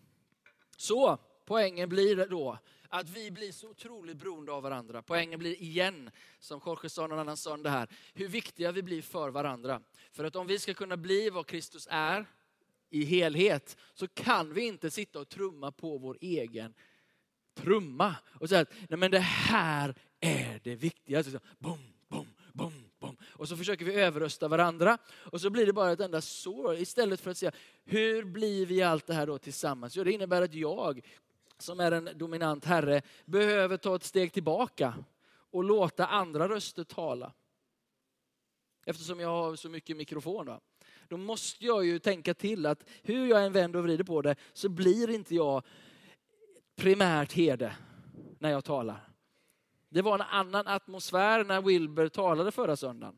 Så 0.78 1.18
poängen 1.46 1.90
blir 1.90 2.28
då 2.28 2.58
att 2.90 3.10
vi 3.10 3.32
blir 3.32 3.52
så 3.52 3.70
otroligt 3.70 4.18
beroende 4.18 4.52
av 4.52 4.64
varandra. 4.64 5.02
Poängen 5.02 5.40
blir 5.40 5.62
igen, 5.62 6.12
som 6.40 6.62
Jorge 6.66 6.90
sa 6.90 7.08
någon 7.08 7.20
annan 7.20 7.38
söndag 7.38 7.70
här, 7.70 7.90
hur 8.14 8.28
viktiga 8.28 8.72
vi 8.72 8.84
blir 8.84 9.02
för 9.02 9.30
varandra. 9.30 9.82
För 10.12 10.24
att 10.24 10.36
om 10.36 10.48
vi 10.48 10.60
ska 10.60 10.74
kunna 10.74 10.98
bli 10.98 11.30
vad 11.30 11.48
Kristus 11.48 11.88
är 11.92 12.26
i 12.90 13.04
helhet, 13.04 13.78
så 13.94 14.08
kan 14.08 14.54
vi 14.54 14.62
inte 14.62 14.92
sitta 14.92 15.20
och 15.20 15.30
trumma 15.30 15.72
på 15.72 15.98
vår 15.98 16.18
egen 16.22 16.74
trumma 17.56 18.16
och 18.40 18.50
säga 18.50 18.62
att 18.62 18.74
Nej, 18.90 19.00
men 19.00 19.12
det 19.12 19.20
här 19.20 19.96
är 20.20 20.60
det 20.64 20.76
viktigaste. 20.76 21.40
Boom, 21.60 21.80
boom, 22.10 22.28
boom, 22.54 22.74
boom. 23.00 23.18
Och 23.24 23.50
så 23.50 23.58
försöker 23.58 23.86
vi 23.86 23.94
överrösta 23.94 24.48
varandra 24.48 24.98
och 25.12 25.42
så 25.42 25.50
blir 25.50 25.66
det 25.66 25.74
bara 25.74 25.92
ett 25.92 26.00
enda 26.00 26.22
sår 26.22 26.76
istället 26.76 27.22
för 27.22 27.32
att 27.32 27.38
säga 27.38 27.52
hur 27.86 28.24
blir 28.24 28.66
vi 28.66 28.82
allt 28.82 29.08
det 29.08 29.14
här 29.14 29.28
då 29.28 29.38
tillsammans? 29.38 29.96
Jo, 29.96 30.04
det 30.04 30.12
innebär 30.12 30.42
att 30.42 30.54
jag 30.54 31.06
som 31.58 31.80
är 31.80 31.92
en 31.92 32.10
dominant 32.16 32.66
herre 32.66 33.02
behöver 33.26 33.78
ta 33.78 33.96
ett 33.96 34.04
steg 34.04 34.34
tillbaka 34.34 34.94
och 35.52 35.64
låta 35.64 36.06
andra 36.06 36.50
röster 36.50 36.84
tala. 36.84 37.34
Eftersom 38.86 39.20
jag 39.20 39.30
har 39.30 39.56
så 39.56 39.70
mycket 39.70 39.98
mikrofon. 39.98 40.46
Va? 40.46 40.60
Då 41.08 41.18
måste 41.18 41.66
jag 41.66 41.86
ju 41.86 42.00
tänka 42.00 42.34
till 42.34 42.66
att 42.66 42.84
hur 43.04 43.28
jag 43.28 43.46
än 43.46 43.54
vänder 43.54 43.80
och 43.80 43.86
vrider 43.86 44.04
på 44.04 44.22
det 44.22 44.36
så 44.54 44.70
blir 44.70 45.10
inte 45.10 45.36
jag 45.36 45.64
primärt 46.76 47.34
herde 47.34 47.76
när 48.40 48.50
jag 48.52 48.66
talar. 48.66 49.10
Det 49.90 50.02
var 50.02 50.16
en 50.16 50.22
annan 50.22 50.68
atmosfär 50.68 51.44
när 51.44 51.62
Wilbur 51.62 52.10
talade 52.10 52.52
förra 52.52 52.76
söndagen. 52.76 53.18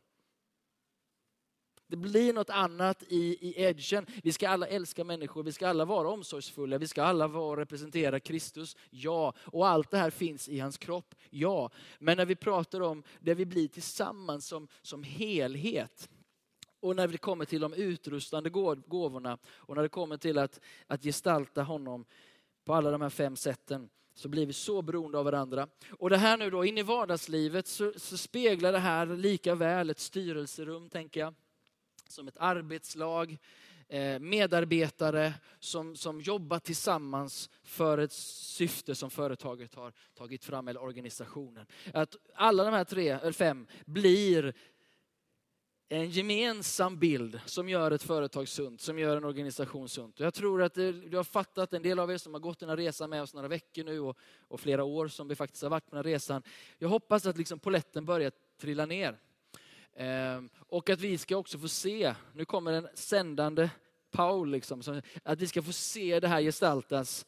Det 1.88 1.98
blir 1.98 2.34
något 2.34 2.50
annat 2.50 3.04
i, 3.08 3.48
i 3.48 3.62
edgen. 3.62 4.06
Vi 4.24 4.34
ska 4.34 4.50
alla 4.50 4.68
älska 4.68 5.04
människor, 5.04 5.44
vi 5.44 5.52
ska 5.52 5.68
alla 5.68 5.86
vara 5.86 6.10
omsorgsfulla, 6.10 6.78
vi 6.78 6.88
ska 6.88 7.04
alla 7.04 7.28
vara, 7.28 7.62
representera 7.62 8.20
Kristus. 8.20 8.76
Ja, 8.90 9.34
och 9.40 9.68
allt 9.68 9.92
det 9.92 9.98
här 9.98 10.10
finns 10.10 10.50
i 10.50 10.60
hans 10.60 10.78
kropp. 10.78 11.16
Ja, 11.30 11.72
men 12.00 12.18
när 12.18 12.26
vi 12.26 12.36
pratar 12.36 12.82
om 12.82 13.04
det 13.20 13.34
vi 13.34 13.46
blir 13.46 13.68
tillsammans 13.68 14.48
som, 14.48 14.68
som 14.82 15.04
helhet. 15.04 16.10
Och 16.80 16.96
när 16.96 17.08
det 17.08 17.18
kommer 17.18 17.46
till 17.46 17.62
de 17.62 17.74
utrustande 17.74 18.50
gåvorna 18.50 19.38
och 19.48 19.76
när 19.76 19.84
det 19.84 19.90
kommer 19.90 20.18
till 20.18 20.38
att, 20.38 20.60
att 20.88 21.04
gestalta 21.04 21.64
honom 21.64 22.06
på 22.66 22.74
alla 22.74 22.92
de 22.92 23.02
här 23.02 23.10
fem 23.10 23.36
sätten 23.36 23.90
så 24.14 24.30
blir 24.30 24.46
vi 24.46 24.54
så 24.54 24.82
beroende 24.82 25.18
av 25.18 25.26
varandra. 25.26 25.68
Och 25.90 26.10
det 26.10 26.18
här 26.18 26.38
nu 26.38 26.50
då, 26.50 26.66
in 26.66 26.78
i 26.78 26.84
vardagslivet 26.84 27.68
så, 27.68 27.94
så 27.96 28.18
speglar 28.18 28.72
det 28.72 28.80
här 28.80 29.06
lika 29.06 29.56
väl 29.56 29.90
ett 29.90 30.00
styrelserum, 30.00 30.90
tänker 30.90 31.20
jag 31.20 31.34
som 32.12 32.28
ett 32.28 32.38
arbetslag, 32.38 33.38
eh, 33.88 34.20
medarbetare 34.20 35.34
som, 35.60 35.96
som 35.96 36.22
jobbar 36.22 36.60
tillsammans 36.60 37.50
för 37.64 37.98
ett 37.98 38.12
syfte 38.12 38.96
som 38.96 39.10
företaget 39.10 39.76
har 39.76 39.94
tagit 40.18 40.46
fram, 40.46 40.68
eller 40.68 40.84
organisationen. 40.84 41.66
Att 41.94 42.16
alla 42.36 42.64
de 42.64 42.74
här 42.74 42.84
tre, 42.84 43.10
eller 43.10 43.32
fem 43.32 43.68
blir 43.86 44.54
en 45.90 46.10
gemensam 46.10 47.00
bild 47.00 47.40
som 47.46 47.70
gör 47.70 47.92
ett 47.92 48.04
företag 48.04 48.48
sunt, 48.48 48.82
som 48.82 49.00
gör 49.00 49.18
en 49.18 49.24
organisation 49.24 49.90
sunt. 49.90 50.20
Jag 50.20 50.34
tror 50.34 50.64
att 50.64 50.74
du 50.74 51.12
har 51.18 51.24
fattat, 51.24 51.74
en 51.74 51.82
del 51.82 52.00
av 52.00 52.12
er 52.12 52.18
som 52.18 52.34
har 52.34 52.42
gått 52.42 52.60
den 52.60 52.70
här 52.70 52.78
resan 52.78 53.10
med 53.10 53.22
oss 53.22 53.34
några 53.34 53.48
veckor 53.48 53.84
nu 53.84 54.00
och, 54.00 54.18
och 54.40 54.60
flera 54.60 54.84
år 54.84 55.08
som 55.08 55.28
vi 55.28 55.36
faktiskt 55.36 55.64
har 55.64 55.70
varit 55.70 55.86
på 55.86 55.96
den 55.96 56.06
här 56.06 56.12
resan. 56.12 56.44
Jag 56.78 56.90
hoppas 56.90 57.26
att 57.26 57.38
liksom 57.38 57.60
poletten 57.60 58.06
börjar 58.06 58.32
trilla 58.62 58.86
ner. 58.86 59.20
Ehm, 60.00 60.50
och 60.56 60.90
att 60.90 61.02
vi 61.02 61.18
ska 61.18 61.38
också 61.38 61.60
få 61.60 61.68
se, 61.68 62.16
nu 62.34 62.46
kommer 62.46 62.74
en 62.74 62.88
sändande 62.94 63.70
Paul, 64.12 64.52
liksom, 64.52 65.02
att 65.24 65.42
vi 65.42 65.48
ska 65.48 65.62
få 65.62 65.72
se 65.72 66.20
det 66.20 66.28
här 66.28 66.42
gestaltas 66.42 67.26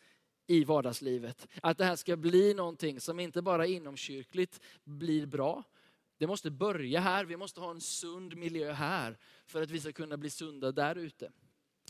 i 0.48 0.64
vardagslivet. 0.64 1.48
Att 1.62 1.78
det 1.78 1.86
här 1.86 1.96
ska 1.96 2.16
bli 2.16 2.54
någonting 2.54 3.00
som 3.00 3.20
inte 3.20 3.42
bara 3.42 3.66
inomkyrkligt 3.66 4.60
blir 4.84 5.26
bra. 5.26 5.64
Det 6.18 6.28
måste 6.28 6.52
börja 6.52 7.00
här, 7.00 7.26
vi 7.26 7.38
måste 7.38 7.60
ha 7.60 7.72
en 7.72 7.82
sund 7.82 8.38
miljö 8.38 8.72
här 8.72 9.18
för 9.46 9.62
att 9.62 9.72
vi 9.72 9.80
ska 9.80 9.92
kunna 9.92 10.18
bli 10.18 10.30
sunda 10.30 10.72
där 10.72 10.96
ute. 10.96 11.32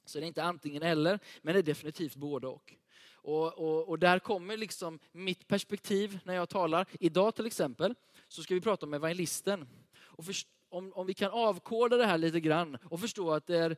Så 0.06 0.20
det 0.20 0.26
är 0.26 0.28
inte 0.28 0.44
antingen 0.44 0.84
eller, 0.84 1.20
men 1.42 1.54
det 1.54 1.60
är 1.60 1.64
definitivt 1.64 2.16
både 2.16 2.48
och. 2.48 2.74
Och, 3.22 3.54
och, 3.54 3.90
och, 3.90 4.00
där 4.00 4.20
kommer 4.20 4.58
liksom 4.58 5.00
mitt 5.12 5.48
perspektiv 5.48 6.20
när 6.24 6.34
jag 6.34 6.50
talar. 6.50 6.86
Idag 7.00 7.36
till 7.36 7.46
exempel 7.46 7.96
så 8.28 8.44
ska 8.44 8.54
vi 8.54 8.62
prata 8.62 8.86
om 8.86 8.94
evangelisten. 8.94 9.68
Och 9.98 10.26
först 10.26 10.48
om, 10.70 10.94
om 10.94 11.08
vi 11.08 11.14
kan 11.14 11.32
avkoda 11.32 11.98
det 11.98 12.06
här 12.06 12.18
lite 12.18 12.40
grann 12.40 12.78
och 12.84 13.00
förstå 13.00 13.32
att 13.32 13.48
det 13.48 13.58
är 13.58 13.78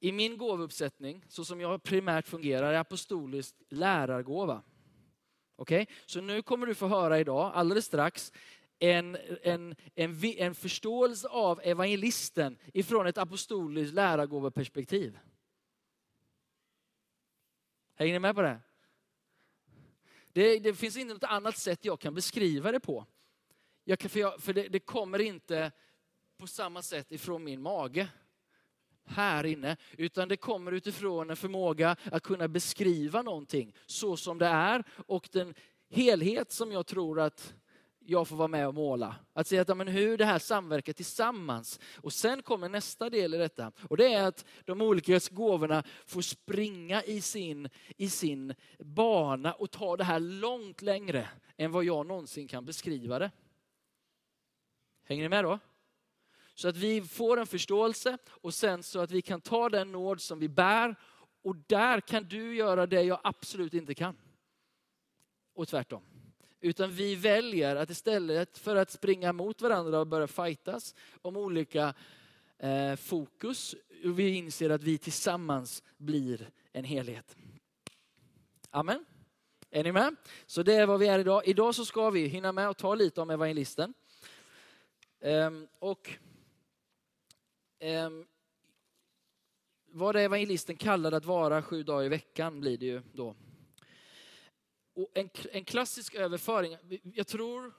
i 0.00 0.12
min 0.12 0.36
gåvuppsättning, 0.36 1.24
så 1.28 1.44
som 1.44 1.60
jag 1.60 1.82
primärt 1.82 2.26
fungerar, 2.26 2.72
är 2.72 2.78
apostolisk 2.78 3.54
lärargåva. 3.68 4.62
Okej, 5.56 5.82
okay? 5.82 5.94
så 6.06 6.20
nu 6.20 6.42
kommer 6.42 6.66
du 6.66 6.74
få 6.74 6.86
höra 6.86 7.20
idag, 7.20 7.52
alldeles 7.54 7.84
strax, 7.84 8.32
en, 8.78 9.16
en, 9.42 9.76
en, 9.94 10.24
en 10.24 10.54
förståelse 10.54 11.28
av 11.28 11.60
evangelisten 11.62 12.58
ifrån 12.74 13.06
ett 13.06 13.18
apostoliskt 13.18 13.94
lärargåveperspektiv. 13.94 15.18
Hänger 17.94 18.12
ni 18.12 18.18
med 18.18 18.34
på 18.34 18.42
det? 18.42 18.60
det? 20.32 20.58
Det 20.58 20.74
finns 20.74 20.96
inte 20.96 21.14
något 21.14 21.24
annat 21.24 21.58
sätt 21.58 21.84
jag 21.84 22.00
kan 22.00 22.14
beskriva 22.14 22.72
det 22.72 22.80
på. 22.80 23.06
Jag, 23.84 24.00
för 24.00 24.20
jag, 24.20 24.40
för 24.40 24.52
det, 24.52 24.68
det 24.68 24.80
kommer 24.80 25.18
inte 25.18 25.72
på 26.40 26.46
samma 26.46 26.82
sätt 26.82 27.12
ifrån 27.12 27.44
min 27.44 27.62
mage 27.62 28.08
här 29.04 29.46
inne, 29.46 29.76
utan 29.98 30.28
det 30.28 30.36
kommer 30.36 30.72
utifrån 30.72 31.30
en 31.30 31.36
förmåga 31.36 31.96
att 32.12 32.22
kunna 32.22 32.48
beskriva 32.48 33.22
någonting 33.22 33.74
så 33.86 34.16
som 34.16 34.38
det 34.38 34.46
är 34.46 34.84
och 35.06 35.28
den 35.32 35.54
helhet 35.90 36.52
som 36.52 36.72
jag 36.72 36.86
tror 36.86 37.20
att 37.20 37.54
jag 37.98 38.28
får 38.28 38.36
vara 38.36 38.48
med 38.48 38.68
och 38.68 38.74
måla. 38.74 39.16
Att 39.32 39.46
se 39.46 39.58
att, 39.58 39.76
men 39.76 39.88
hur 39.88 40.18
det 40.18 40.24
här 40.24 40.38
samverkar 40.38 40.92
tillsammans. 40.92 41.80
Och 41.96 42.12
sen 42.12 42.42
kommer 42.42 42.68
nästa 42.68 43.10
del 43.10 43.34
i 43.34 43.38
detta. 43.38 43.72
Och 43.88 43.96
det 43.96 44.14
är 44.14 44.26
att 44.26 44.44
de 44.64 44.80
olika 44.80 45.20
gåvorna 45.30 45.82
får 46.06 46.20
springa 46.20 47.02
i 47.02 47.20
sin, 47.20 47.68
i 47.96 48.10
sin 48.10 48.54
bana 48.78 49.52
och 49.52 49.70
ta 49.70 49.96
det 49.96 50.04
här 50.04 50.20
långt 50.20 50.82
längre 50.82 51.28
än 51.56 51.72
vad 51.72 51.84
jag 51.84 52.06
någonsin 52.06 52.48
kan 52.48 52.64
beskriva 52.64 53.18
det. 53.18 53.30
Hänger 55.04 55.22
ni 55.22 55.28
med 55.28 55.44
då? 55.44 55.58
Så 56.60 56.68
att 56.68 56.76
vi 56.76 57.02
får 57.02 57.40
en 57.40 57.46
förståelse 57.46 58.18
och 58.28 58.54
sen 58.54 58.82
så 58.82 59.00
att 59.00 59.10
vi 59.10 59.22
kan 59.22 59.40
ta 59.40 59.68
den 59.68 59.92
nåd 59.92 60.20
som 60.20 60.38
vi 60.38 60.48
bär 60.48 60.94
och 61.42 61.56
där 61.56 62.00
kan 62.00 62.24
du 62.24 62.56
göra 62.56 62.86
det 62.86 63.02
jag 63.02 63.20
absolut 63.22 63.74
inte 63.74 63.94
kan. 63.94 64.16
Och 65.54 65.68
tvärtom. 65.68 66.02
Utan 66.60 66.90
vi 66.90 67.14
väljer 67.14 67.76
att 67.76 67.90
istället 67.90 68.58
för 68.58 68.76
att 68.76 68.90
springa 68.90 69.32
mot 69.32 69.62
varandra 69.62 70.00
och 70.00 70.06
börja 70.06 70.26
fightas 70.26 70.94
om 71.22 71.36
olika 71.36 71.94
eh, 72.58 72.96
fokus, 72.96 73.74
vi 74.04 74.28
inser 74.28 74.70
att 74.70 74.82
vi 74.82 74.98
tillsammans 74.98 75.82
blir 75.96 76.50
en 76.72 76.84
helhet. 76.84 77.36
Amen. 78.70 79.04
Är 79.70 79.84
ni 79.84 79.92
med? 79.92 80.16
Så 80.46 80.62
det 80.62 80.74
är 80.74 80.86
vad 80.86 81.00
vi 81.00 81.06
är 81.06 81.18
idag. 81.18 81.42
Idag 81.46 81.74
så 81.74 81.84
ska 81.84 82.10
vi 82.10 82.26
hinna 82.26 82.52
med 82.52 82.68
att 82.68 82.78
ta 82.78 82.94
lite 82.94 83.20
om 83.20 83.30
evangelisten. 83.30 83.94
Ehm, 85.20 85.68
och 85.78 86.18
Ehm, 87.82 88.26
vad 89.86 90.14
det 90.14 90.22
evangelisten 90.22 90.76
kallade 90.76 91.16
att 91.16 91.24
vara 91.24 91.62
sju 91.62 91.82
dagar 91.82 92.04
i 92.04 92.08
veckan 92.08 92.60
blir 92.60 92.78
det 92.78 92.86
ju 92.86 93.02
då. 93.12 93.34
Och 94.94 95.10
en, 95.14 95.30
en 95.52 95.64
klassisk 95.64 96.14
överföring, 96.14 96.76
jag 97.02 97.26
tror, 97.26 97.72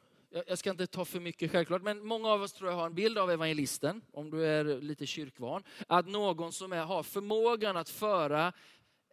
jag 0.47 0.57
ska 0.57 0.69
inte 0.69 0.87
ta 0.87 1.05
för 1.05 1.19
mycket 1.19 1.51
självklart, 1.51 1.81
men 1.81 2.05
många 2.05 2.29
av 2.29 2.41
oss 2.41 2.53
tror 2.53 2.69
jag 2.69 2.77
har 2.77 2.85
en 2.85 2.95
bild 2.95 3.17
av 3.17 3.31
evangelisten, 3.31 4.01
om 4.11 4.29
du 4.29 4.45
är 4.45 4.81
lite 4.81 5.05
kyrkvan, 5.05 5.63
att 5.87 6.07
någon 6.07 6.51
som 6.51 6.73
är, 6.73 6.83
har 6.83 7.03
förmågan 7.03 7.77
att 7.77 7.89
föra, 7.89 8.53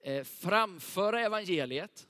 eh, 0.03 0.25
framföra 0.25 1.21
evangeliet, 1.21 2.09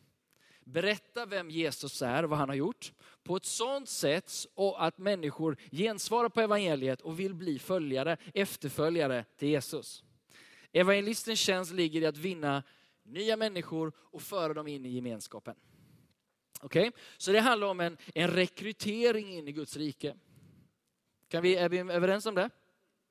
berätta 0.61 1.26
vem 1.26 1.50
Jesus 1.50 2.02
är, 2.02 2.25
vad 2.25 2.38
han 2.38 2.49
har 2.49 2.56
gjort, 2.56 2.92
på 3.28 3.37
ett 3.37 3.44
sådant 3.44 3.88
sätt 3.88 4.47
och 4.54 4.85
att 4.85 4.99
människor 4.99 5.56
gensvarar 5.70 6.28
på 6.28 6.40
evangeliet 6.40 7.00
och 7.00 7.20
vill 7.20 7.35
bli 7.35 7.58
följare, 7.58 8.16
efterföljare 8.35 9.25
till 9.37 9.49
Jesus. 9.49 10.04
Evangelistens 10.73 11.38
tjänst 11.38 11.73
ligger 11.73 12.02
i 12.02 12.06
att 12.06 12.16
vinna 12.16 12.62
nya 13.02 13.37
människor 13.37 13.92
och 13.99 14.23
föra 14.23 14.54
dem 14.54 14.66
in 14.66 14.87
i 14.87 14.88
gemenskapen. 14.88 15.54
Okej, 16.61 16.88
okay? 16.88 17.00
så 17.18 17.32
det 17.32 17.40
handlar 17.40 17.68
om 17.68 17.80
en, 17.80 17.97
en 18.14 18.28
rekrytering 18.28 19.32
in 19.32 19.49
i 19.49 19.52
Guds 19.52 19.76
rike. 19.76 20.16
Kan 21.28 21.42
vi, 21.42 21.56
är 21.56 21.68
vi 21.68 21.78
överens 21.78 22.26
om 22.26 22.35
det? 22.35 22.50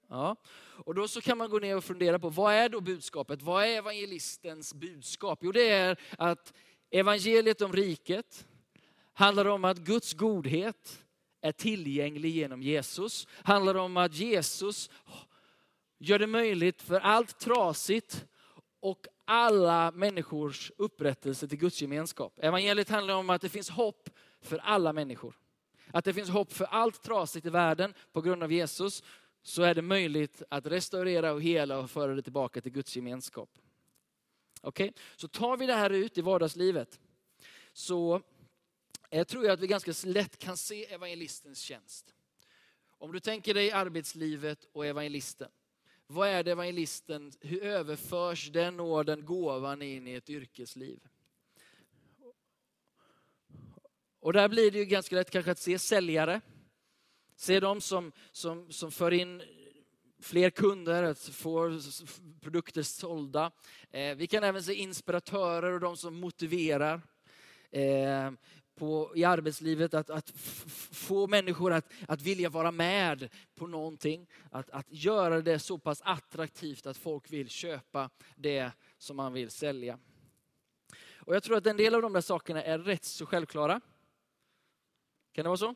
Ja. 0.10 0.36
Och 0.60 0.96
då 0.96 1.08
så 1.08 1.22
kan 1.22 1.38
man 1.38 1.50
gå 1.50 1.60
ner 1.60 1.78
och 1.78 1.84
fundera 1.84 2.20
på 2.20 2.30
vad 2.30 2.54
är 2.54 2.70
då 2.70 2.82
budskapet? 2.82 3.42
Vad 3.42 3.64
är 3.64 3.78
evangelistens 3.78 4.74
budskap? 4.74 5.40
Jo, 5.42 5.52
det 5.52 5.70
är 5.70 6.00
att 6.18 6.54
evangeliet 6.92 7.62
om 7.62 7.74
riket 7.74 8.48
handlar 9.18 9.46
om 9.46 9.66
att 9.66 9.78
Guds 9.78 10.14
godhet 10.14 11.06
är 11.42 11.52
tillgänglig 11.52 12.30
genom 12.30 12.62
Jesus. 12.62 13.28
Handlar 13.32 13.76
om 13.76 13.98
att 13.98 14.14
Jesus 14.14 14.90
gör 15.98 16.20
det 16.20 16.28
möjligt 16.28 16.82
för 16.82 17.00
allt 17.00 17.40
trasigt 17.40 18.26
och 18.80 19.08
alla 19.26 19.92
människors 19.92 20.72
upprättelse 20.78 21.48
till 21.48 21.58
Guds 21.58 21.82
gemenskap. 21.82 22.40
Evangeliet 22.42 22.90
handlar 22.90 23.14
om 23.14 23.30
att 23.30 23.42
det 23.42 23.50
finns 23.50 23.70
hopp 23.70 24.10
för 24.42 24.58
alla 24.58 24.94
människor. 24.94 25.36
Att 25.92 26.06
det 26.06 26.14
finns 26.14 26.30
hopp 26.30 26.54
för 26.54 26.66
allt 26.66 27.04
trasigt 27.04 27.46
i 27.46 27.50
världen 27.50 27.94
på 28.12 28.22
grund 28.22 28.44
av 28.44 28.52
Jesus. 28.52 29.04
Så 29.42 29.64
är 29.64 29.74
det 29.74 29.82
möjligt 29.82 30.44
att 30.50 30.66
restaurera 30.66 31.32
och 31.32 31.42
hela 31.42 31.78
och 31.78 31.92
föra 31.92 32.16
det 32.16 32.22
tillbaka 32.22 32.62
till 32.62 32.72
Guds 32.72 32.96
gemenskap. 32.96 33.50
Okej, 34.62 34.90
okay? 34.90 35.02
så 35.16 35.28
tar 35.28 35.58
vi 35.58 35.66
det 35.66 35.74
här 35.74 35.90
ut 35.90 36.18
i 36.18 36.22
vardagslivet 36.22 37.00
så 37.74 38.22
jag 39.10 39.28
tror 39.28 39.46
jag 39.46 39.54
att 39.54 39.60
vi 39.60 39.68
ganska 39.68 39.94
lätt 40.04 40.38
kan 40.38 40.58
se 40.58 40.86
evangelistens 40.86 41.60
tjänst. 41.60 42.14
Om 42.88 43.12
du 43.12 43.20
tänker 43.20 43.54
dig 43.54 43.72
arbetslivet 43.72 44.68
och 44.72 44.86
evangelisten. 44.86 45.50
Vad 46.08 46.30
är 46.30 46.44
det 46.44 46.52
evangelisten, 46.52 47.32
hur 47.42 47.64
överförs 47.64 48.50
den 48.52 48.78
nåden, 48.78 49.26
gåvan 49.26 49.82
in 49.82 50.08
i 50.08 50.14
ett 50.14 50.30
yrkesliv? 50.30 51.00
Och 54.20 54.34
där 54.34 54.50
blir 54.50 54.72
det 54.72 54.78
ju 54.78 54.86
ganska 54.86 55.16
lätt 55.16 55.30
kanske 55.30 55.52
att 55.52 55.60
se 55.60 55.80
säljare. 55.80 56.42
Se 57.36 57.60
dem 57.60 57.82
som, 57.82 58.12
som, 58.32 58.72
som 58.72 58.92
för 58.92 59.14
in 59.14 59.44
fler 60.20 60.50
kunder, 60.50 61.04
att 61.04 61.20
få 61.20 61.80
produkter 62.42 62.84
sålda. 62.84 63.52
Eh, 63.92 64.16
vi 64.16 64.28
kan 64.28 64.44
även 64.44 64.64
se 64.64 64.74
inspiratörer 64.74 65.72
och 65.72 65.80
de 65.80 65.98
som 65.98 66.16
motiverar. 66.16 67.02
Eh, 67.72 68.32
på, 68.78 69.12
i 69.16 69.24
arbetslivet, 69.24 69.94
att, 69.94 70.10
att 70.10 70.30
få 70.92 71.28
människor 71.28 71.74
att, 71.74 71.92
att 72.08 72.22
vilja 72.22 72.50
vara 72.50 72.72
med 72.72 73.30
på 73.56 73.68
någonting. 73.68 74.28
Att, 74.52 74.70
att 74.70 74.86
göra 74.90 75.42
det 75.42 75.60
så 75.60 75.78
pass 75.78 76.02
attraktivt 76.02 76.86
att 76.86 76.98
folk 76.98 77.32
vill 77.32 77.50
köpa 77.50 78.10
det 78.36 78.72
som 78.98 79.18
man 79.18 79.34
vill 79.34 79.52
sälja. 79.52 80.00
Och 81.16 81.36
Jag 81.36 81.44
tror 81.44 81.58
att 81.58 81.66
en 81.66 81.78
del 81.78 81.96
av 81.96 82.02
de 82.02 82.14
där 82.14 82.22
sakerna 82.22 82.64
är 82.64 82.80
rätt 82.80 83.06
så 83.06 83.26
självklara. 83.26 83.82
Kan 85.32 85.44
det 85.44 85.50
vara 85.50 85.58
så? 85.58 85.76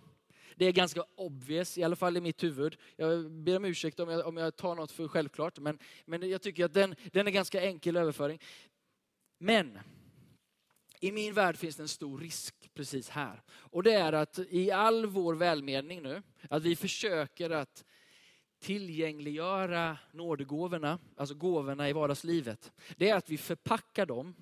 Det 0.56 0.66
är 0.66 0.72
ganska 0.72 1.04
obvious, 1.16 1.78
i 1.78 1.84
alla 1.84 1.96
fall 1.96 2.18
i 2.18 2.22
mitt 2.22 2.44
huvud. 2.44 2.78
Jag 2.96 3.32
ber 3.32 3.58
om 3.58 3.66
ursäkt 3.66 4.00
om 4.00 4.10
jag, 4.10 4.28
om 4.28 4.38
jag 4.38 4.56
tar 4.56 4.76
något 4.76 4.92
för 4.92 5.08
självklart, 5.08 5.60
men, 5.60 5.80
men 6.06 6.30
jag 6.30 6.42
tycker 6.42 6.66
att 6.66 6.74
den, 6.74 6.96
den 7.12 7.28
är 7.28 7.32
ganska 7.32 7.62
enkel 7.62 7.98
överföring. 7.98 8.40
Men 9.38 9.80
i 11.00 11.12
min 11.12 11.34
värld 11.34 11.58
finns 11.58 11.76
det 11.76 11.84
en 11.84 11.88
stor 11.88 12.20
risk 12.20 12.61
precis 12.74 13.10
här. 13.10 13.42
Och 13.52 13.84
det 13.84 13.94
är 13.94 14.14
att 14.14 14.40
i 14.50 14.72
all 14.72 15.06
vår 15.06 15.36
välmening 15.36 16.02
nu, 16.02 16.24
att 16.50 16.64
vi 16.64 16.76
försöker 16.76 17.50
att 17.50 17.86
tillgängliggöra 18.60 19.98
nådegåvorna, 20.12 21.00
alltså 21.16 21.36
gåvorna 21.36 21.90
i 21.90 21.94
vardagslivet. 21.94 22.72
Det 22.98 23.10
är 23.10 23.16
att 23.16 23.30
vi 23.30 23.38
förpackar 23.38 24.06
dem 24.06 24.36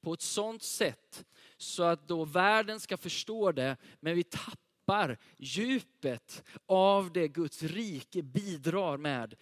på 0.00 0.12
ett 0.12 0.20
sånt 0.20 0.62
sätt 0.62 1.24
så 1.56 1.82
att 1.82 2.08
då 2.08 2.24
världen 2.24 2.80
ska 2.80 2.96
förstå 2.96 3.52
det, 3.52 3.76
men 4.00 4.14
vi 4.14 4.24
tappar 4.24 5.18
djupet 5.36 6.44
av 6.66 7.12
det 7.12 7.28
Guds 7.28 7.62
rike 7.62 8.22
bidrar 8.22 8.96
med 8.96 9.34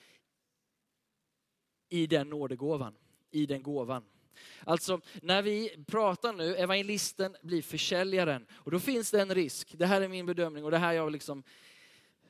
i 1.89 2.07
den 2.07 2.29
nådegåvan, 2.29 2.95
i 3.31 3.47
den 3.47 3.63
gåvan. 3.63 4.05
Alltså 4.65 5.01
när 5.23 5.43
vi 5.43 5.85
pratar 5.87 6.33
nu, 6.33 6.57
evangelisten 6.57 7.37
blir 7.43 7.63
försäljaren. 7.63 8.47
Och 8.53 8.71
då 8.71 8.81
finns 8.81 9.11
det 9.11 9.21
en 9.21 9.35
risk, 9.35 9.75
det 9.79 9.87
här 9.87 10.01
är 10.01 10.09
min 10.09 10.27
bedömning 10.27 10.65
och 10.65 10.71
det 10.71 10.79
här 10.79 10.93
jag 10.93 11.13
liksom 11.13 11.43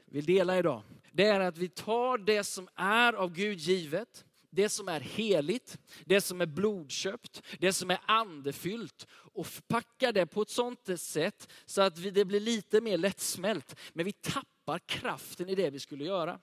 vill 0.05 0.25
dela 0.25 0.59
idag. 0.59 0.83
Det 1.13 1.25
är 1.25 1.41
att 1.41 1.59
vi 1.59 1.69
tar 1.69 2.19
det 2.19 2.45
som 2.45 2.69
är 2.75 3.13
av 3.13 3.33
Gud 3.33 3.59
givet, 3.59 4.25
det 4.51 4.69
som 4.69 4.89
är 4.89 5.01
heligt, 5.01 5.79
det 6.05 6.21
som 6.21 6.41
är 6.41 6.47
blodköpt, 6.47 7.43
det 7.59 7.73
som 7.73 7.91
är 7.91 7.99
andefyllt 8.07 9.07
och 9.11 9.47
förpackar 9.47 10.13
det 10.13 10.27
på 10.27 10.43
ett 10.43 10.51
sånt 10.51 11.01
sätt 11.01 11.53
så 11.65 11.83
att 11.83 12.15
det 12.15 12.25
blir 12.25 12.41
lite 12.41 12.81
mer 12.81 12.99
lättsmält. 12.99 13.79
Men 13.93 14.05
vi 14.05 14.13
tappar 14.13 14.79
kraften 14.79 15.49
i 15.49 15.55
det 15.55 15.71
vi 15.71 15.81
skulle 15.81 16.05
göra. 16.05 16.41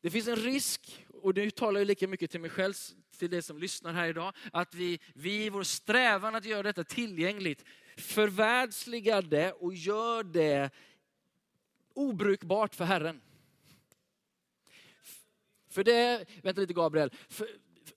Det 0.00 0.10
finns 0.10 0.28
en 0.28 0.36
risk, 0.36 1.06
och 1.22 1.34
nu 1.34 1.50
talar 1.50 1.80
jag 1.80 1.86
lika 1.86 2.08
mycket 2.08 2.30
till 2.30 2.40
mig 2.40 2.50
själv 2.50 2.74
till 3.18 3.30
det 3.30 3.42
som 3.42 3.58
lyssnar 3.58 3.92
här 3.92 4.08
idag, 4.08 4.32
att 4.52 4.74
vi, 4.74 4.98
vi 5.14 5.44
i 5.44 5.50
vår 5.50 5.62
strävan 5.62 6.34
att 6.34 6.44
göra 6.44 6.62
detta 6.62 6.84
tillgängligt 6.84 7.64
förvärldsligar 7.96 9.22
det 9.22 9.52
och 9.52 9.74
gör 9.74 10.22
det 10.22 10.70
obrukbart 11.94 12.74
för 12.74 12.84
Herren. 12.84 13.20
För 15.68 15.84
det, 15.84 16.26
vänta 16.42 16.60
lite 16.60 16.72
Gabriel, 16.72 17.10
för, 17.28 17.48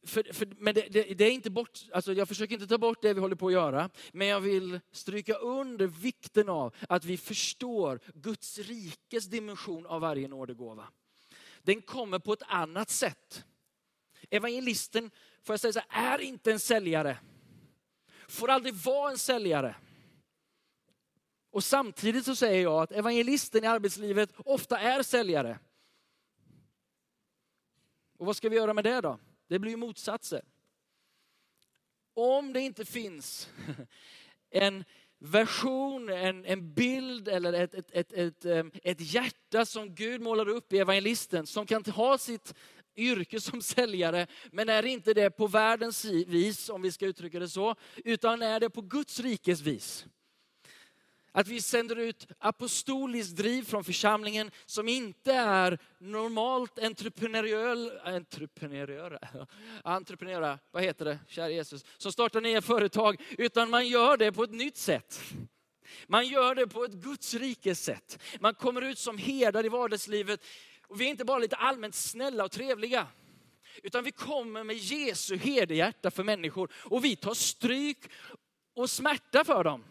för, 0.03 0.33
för, 0.33 0.47
men 0.57 0.75
det, 0.75 0.87
det, 0.89 1.03
det, 1.03 1.25
är 1.25 1.31
inte 1.31 1.49
bort, 1.49 1.79
alltså 1.91 2.13
jag 2.13 2.27
försöker 2.27 2.53
inte 2.53 2.67
ta 2.67 2.77
bort 2.77 3.01
det 3.01 3.13
vi 3.13 3.19
håller 3.19 3.35
på 3.35 3.47
att 3.47 3.53
göra, 3.53 3.89
men 4.13 4.27
jag 4.27 4.41
vill 4.41 4.79
stryka 4.91 5.33
under 5.33 5.87
vikten 5.87 6.49
av 6.49 6.75
att 6.89 7.05
vi 7.05 7.17
förstår 7.17 7.99
Guds 8.13 8.57
rikes 8.57 9.25
dimension 9.25 9.85
av 9.85 10.01
varje 10.01 10.27
nådegåva. 10.27 10.87
Den 11.63 11.81
kommer 11.81 12.19
på 12.19 12.33
ett 12.33 12.43
annat 12.47 12.89
sätt. 12.89 13.45
Evangelisten, 14.29 15.11
får 15.41 15.53
jag 15.53 15.59
säga 15.59 15.73
så 15.73 15.81
här, 15.89 16.19
är 16.19 16.23
inte 16.23 16.51
en 16.51 16.59
säljare. 16.59 17.17
Får 18.27 18.49
aldrig 18.49 18.73
vara 18.73 19.11
en 19.11 19.17
säljare. 19.17 19.75
Och 21.51 21.63
samtidigt 21.63 22.25
så 22.25 22.35
säger 22.35 22.63
jag 22.63 22.83
att 22.83 22.91
evangelisten 22.91 23.63
i 23.63 23.67
arbetslivet 23.67 24.29
ofta 24.37 24.79
är 24.79 25.03
säljare. 25.03 25.59
Och 28.17 28.25
vad 28.25 28.35
ska 28.35 28.49
vi 28.49 28.55
göra 28.55 28.73
med 28.73 28.83
det 28.83 29.01
då? 29.01 29.19
Det 29.47 29.59
blir 29.59 29.71
ju 29.71 29.77
motsatser. 29.77 30.41
Om 32.13 32.53
det 32.53 32.61
inte 32.61 32.85
finns 32.85 33.49
en 34.49 34.83
version, 35.23 36.09
en, 36.09 36.45
en 36.45 36.73
bild 36.73 37.27
eller 37.27 37.53
ett, 37.53 37.73
ett, 37.73 37.91
ett, 37.91 38.13
ett, 38.13 38.45
ehm, 38.45 38.71
ett 38.83 39.13
hjärta 39.13 39.65
som 39.65 39.95
Gud 39.95 40.21
målar 40.21 40.47
upp 40.47 40.73
i 40.73 40.79
evangelisten 40.79 41.47
som 41.47 41.65
kan 41.65 41.83
ha 41.83 42.17
sitt 42.17 42.53
yrke 42.95 43.41
som 43.41 43.61
säljare, 43.61 44.27
men 44.51 44.69
är 44.69 44.85
inte 44.85 45.13
det 45.13 45.29
på 45.29 45.47
världens 45.47 46.05
vis, 46.05 46.69
om 46.69 46.81
vi 46.81 46.91
ska 46.91 47.05
uttrycka 47.05 47.39
det 47.39 47.49
så, 47.49 47.75
utan 47.95 48.41
är 48.41 48.59
det 48.59 48.69
på 48.69 48.81
Guds 48.81 49.19
rikes 49.19 49.61
vis. 49.61 50.05
Att 51.35 51.47
vi 51.47 51.61
sänder 51.61 51.95
ut 51.95 52.27
apostoliskt 52.39 53.35
driv 53.35 53.63
från 53.63 53.83
församlingen 53.83 54.51
som 54.65 54.87
inte 54.87 55.33
är 55.33 55.77
normalt 55.99 56.79
entreprenöriell, 56.79 57.91
Entreprenörer? 58.03 59.19
entreprenöra, 59.83 60.59
vad 60.71 60.83
heter 60.83 61.05
det, 61.05 61.19
kära 61.27 61.49
Jesus, 61.49 61.85
som 61.97 62.11
startar 62.11 62.41
nya 62.41 62.61
företag, 62.61 63.21
utan 63.37 63.69
man 63.69 63.87
gör 63.87 64.17
det 64.17 64.31
på 64.31 64.43
ett 64.43 64.51
nytt 64.51 64.77
sätt. 64.77 65.21
Man 66.07 66.27
gör 66.27 66.55
det 66.55 66.67
på 66.67 66.83
ett 66.83 66.93
Guds 66.93 67.33
rikes 67.33 67.83
sätt. 67.83 68.19
Man 68.39 68.53
kommer 68.53 68.81
ut 68.81 68.99
som 68.99 69.17
herdar 69.17 69.65
i 69.65 69.69
vardagslivet 69.69 70.45
och 70.87 71.01
vi 71.01 71.05
är 71.05 71.09
inte 71.09 71.25
bara 71.25 71.39
lite 71.39 71.55
allmänt 71.55 71.95
snälla 71.95 72.43
och 72.43 72.51
trevliga. 72.51 73.07
Utan 73.83 74.03
vi 74.03 74.11
kommer 74.11 74.63
med 74.63 74.75
Jesu 74.75 75.37
herdehjärta 75.37 76.11
för 76.11 76.23
människor 76.23 76.71
och 76.73 77.05
vi 77.05 77.15
tar 77.15 77.33
stryk 77.33 77.97
och 78.75 78.89
smärta 78.89 79.43
för 79.43 79.63
dem. 79.63 79.83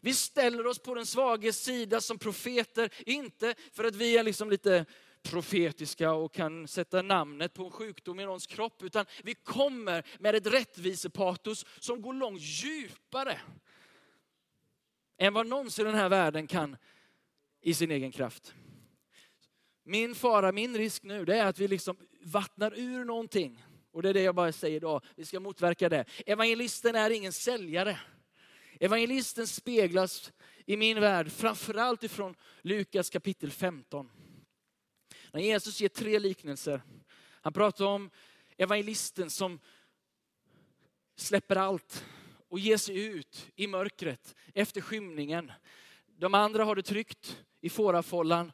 Vi 0.00 0.14
ställer 0.14 0.66
oss 0.66 0.78
på 0.78 0.94
den 0.94 1.06
svages 1.06 1.64
sida 1.64 2.00
som 2.00 2.18
profeter, 2.18 2.92
inte 3.06 3.54
för 3.72 3.84
att 3.84 3.94
vi 3.94 4.18
är 4.18 4.22
liksom 4.22 4.50
lite 4.50 4.84
profetiska 5.22 6.12
och 6.12 6.32
kan 6.32 6.68
sätta 6.68 7.02
namnet 7.02 7.54
på 7.54 7.64
en 7.64 7.70
sjukdom 7.70 8.20
i 8.20 8.24
någons 8.24 8.46
kropp, 8.46 8.82
utan 8.82 9.06
vi 9.22 9.34
kommer 9.34 10.06
med 10.18 10.34
ett 10.34 10.46
rättvisepatos 10.46 11.66
som 11.78 12.02
går 12.02 12.14
långt 12.14 12.40
djupare 12.40 13.40
än 15.18 15.34
vad 15.34 15.46
någonsin 15.46 15.84
den 15.84 15.94
här 15.94 16.08
världen 16.08 16.46
kan 16.46 16.76
i 17.60 17.74
sin 17.74 17.90
egen 17.90 18.12
kraft. 18.12 18.54
Min 19.84 20.14
fara, 20.14 20.52
min 20.52 20.76
risk 20.76 21.02
nu, 21.02 21.24
det 21.24 21.36
är 21.36 21.46
att 21.46 21.58
vi 21.58 21.68
liksom 21.68 21.96
vattnar 22.20 22.78
ur 22.78 23.04
någonting. 23.04 23.64
Och 23.92 24.02
det 24.02 24.08
är 24.08 24.14
det 24.14 24.22
jag 24.22 24.34
bara 24.34 24.52
säger 24.52 24.76
idag, 24.76 25.04
vi 25.16 25.24
ska 25.24 25.40
motverka 25.40 25.88
det. 25.88 26.04
Evangelisten 26.26 26.94
är 26.94 27.10
ingen 27.10 27.32
säljare. 27.32 28.00
Evangelisten 28.82 29.46
speglas 29.46 30.32
i 30.66 30.76
min 30.76 31.00
värld 31.00 31.32
framförallt 31.32 32.04
ifrån 32.04 32.34
Lukas 32.62 33.10
kapitel 33.10 33.50
15. 33.50 34.10
När 35.32 35.40
Jesus 35.40 35.80
ger 35.80 35.88
tre 35.88 36.18
liknelser. 36.18 36.82
Han 37.42 37.52
pratar 37.52 37.84
om 37.84 38.10
evangelisten 38.56 39.30
som 39.30 39.60
släpper 41.16 41.56
allt 41.56 42.04
och 42.48 42.58
ger 42.58 42.76
sig 42.76 43.06
ut 43.06 43.50
i 43.56 43.66
mörkret 43.66 44.34
efter 44.54 44.80
skymningen. 44.80 45.52
De 46.06 46.34
andra 46.34 46.64
har 46.64 46.76
det 46.76 46.82
tryggt 46.82 47.44
i 47.60 47.70
fårafållan 47.70 48.52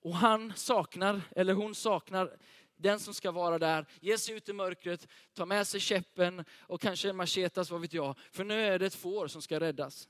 och 0.00 0.16
han 0.16 0.52
saknar, 0.56 1.20
eller 1.30 1.54
hon 1.54 1.74
saknar, 1.74 2.36
den 2.82 3.00
som 3.00 3.14
ska 3.14 3.30
vara 3.30 3.58
där, 3.58 3.86
ge 4.00 4.18
sig 4.18 4.34
ut 4.34 4.48
i 4.48 4.52
mörkret, 4.52 5.08
ta 5.34 5.46
med 5.46 5.66
sig 5.66 5.80
käppen 5.80 6.44
och 6.60 6.80
kanske 6.80 7.10
en 7.10 7.16
machetas, 7.16 7.70
vad 7.70 7.80
vet 7.80 7.92
jag. 7.92 8.18
För 8.32 8.44
nu 8.44 8.60
är 8.60 8.78
det 8.78 8.86
ett 8.86 8.94
får 8.94 9.26
som 9.26 9.42
ska 9.42 9.60
räddas. 9.60 10.08